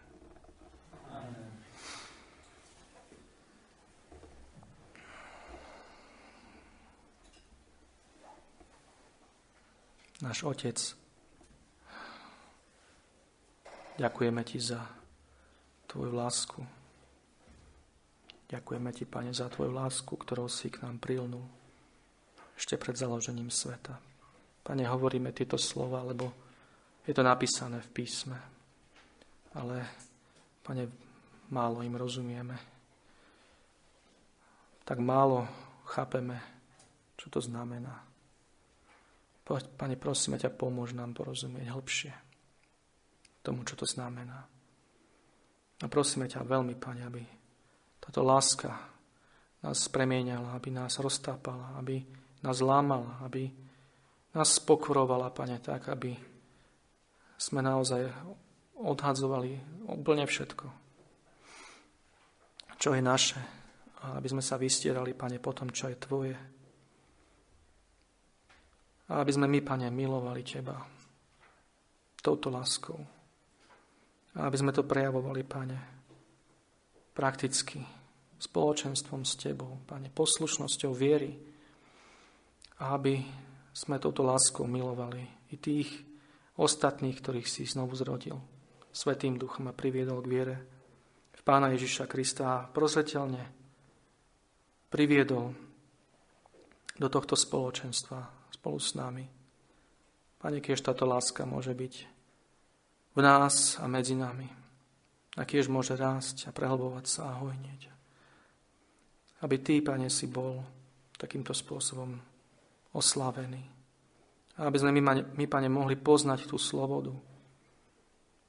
[10.23, 10.79] náš Otec,
[13.99, 15.00] ďakujeme Ti za
[15.91, 16.63] Tvoju lásku.
[18.47, 21.43] Ďakujeme Ti, Pane, za Tvoju lásku, ktorou si k nám prilnul
[22.55, 23.99] ešte pred založením sveta.
[24.63, 26.29] Pane, hovoríme tieto slova, lebo
[27.03, 28.37] je to napísané v písme.
[29.57, 29.83] Ale,
[30.63, 30.87] Pane,
[31.49, 32.55] málo im rozumieme.
[34.85, 35.49] Tak málo
[35.89, 36.37] chápeme,
[37.17, 38.05] čo to znamená.
[39.75, 42.13] Pane, prosíme ťa, pomôž nám porozumieť hlbšie
[43.41, 44.60] tomu, čo to znamená.
[45.81, 47.23] A prosíme ťa veľmi, Pane, aby
[47.97, 48.69] táto láska
[49.61, 52.05] nás premieniala, aby nás roztápala, aby
[52.41, 53.49] nás lámala, aby
[54.33, 56.13] nás spokorovala, Pane, tak, aby
[57.37, 58.05] sme naozaj
[58.77, 59.57] odhadzovali
[59.89, 60.65] úplne všetko,
[62.77, 63.41] čo je naše,
[64.01, 66.37] a aby sme sa vystierali, Pane, po tom, čo je Tvoje.
[69.09, 70.77] A aby sme my, Pane, milovali Teba
[72.21, 73.20] touto láskou.
[74.39, 75.77] Aby sme to prejavovali, Pane,
[77.11, 77.83] prakticky,
[78.39, 81.35] spoločenstvom s Tebou, Pane, poslušnosťou viery.
[82.81, 83.19] Aby
[83.75, 85.91] sme touto láskou milovali i tých
[86.59, 88.39] ostatných, ktorých si znovu zrodil.
[88.91, 90.55] Svetým duchom a priviedol k viere
[91.31, 93.43] v Pána Ježiša Krista a prozreteľne
[94.91, 95.55] priviedol
[96.99, 99.25] do tohto spoločenstva spolu s nami.
[100.37, 102.10] Pane, kiež táto láska môže byť
[103.11, 104.47] v nás a medzi nami.
[105.39, 107.87] A kiež môže rásť a prehlbovať sa a hojnieť.
[109.41, 110.59] Aby Ty, Pane, si bol
[111.15, 112.19] takýmto spôsobom
[112.91, 113.63] oslavený.
[114.59, 115.01] A aby sme my,
[115.33, 117.15] my, Pane, mohli poznať tú slobodu.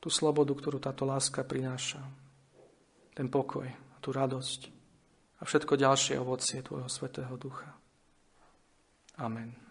[0.02, 2.02] Tú slobodu, ktorú táto láska prináša.
[3.14, 4.82] Ten pokoj a tú radosť
[5.38, 7.74] a všetko ďalšie ovocie Tvojho Svetého Ducha.
[9.18, 9.61] Amen.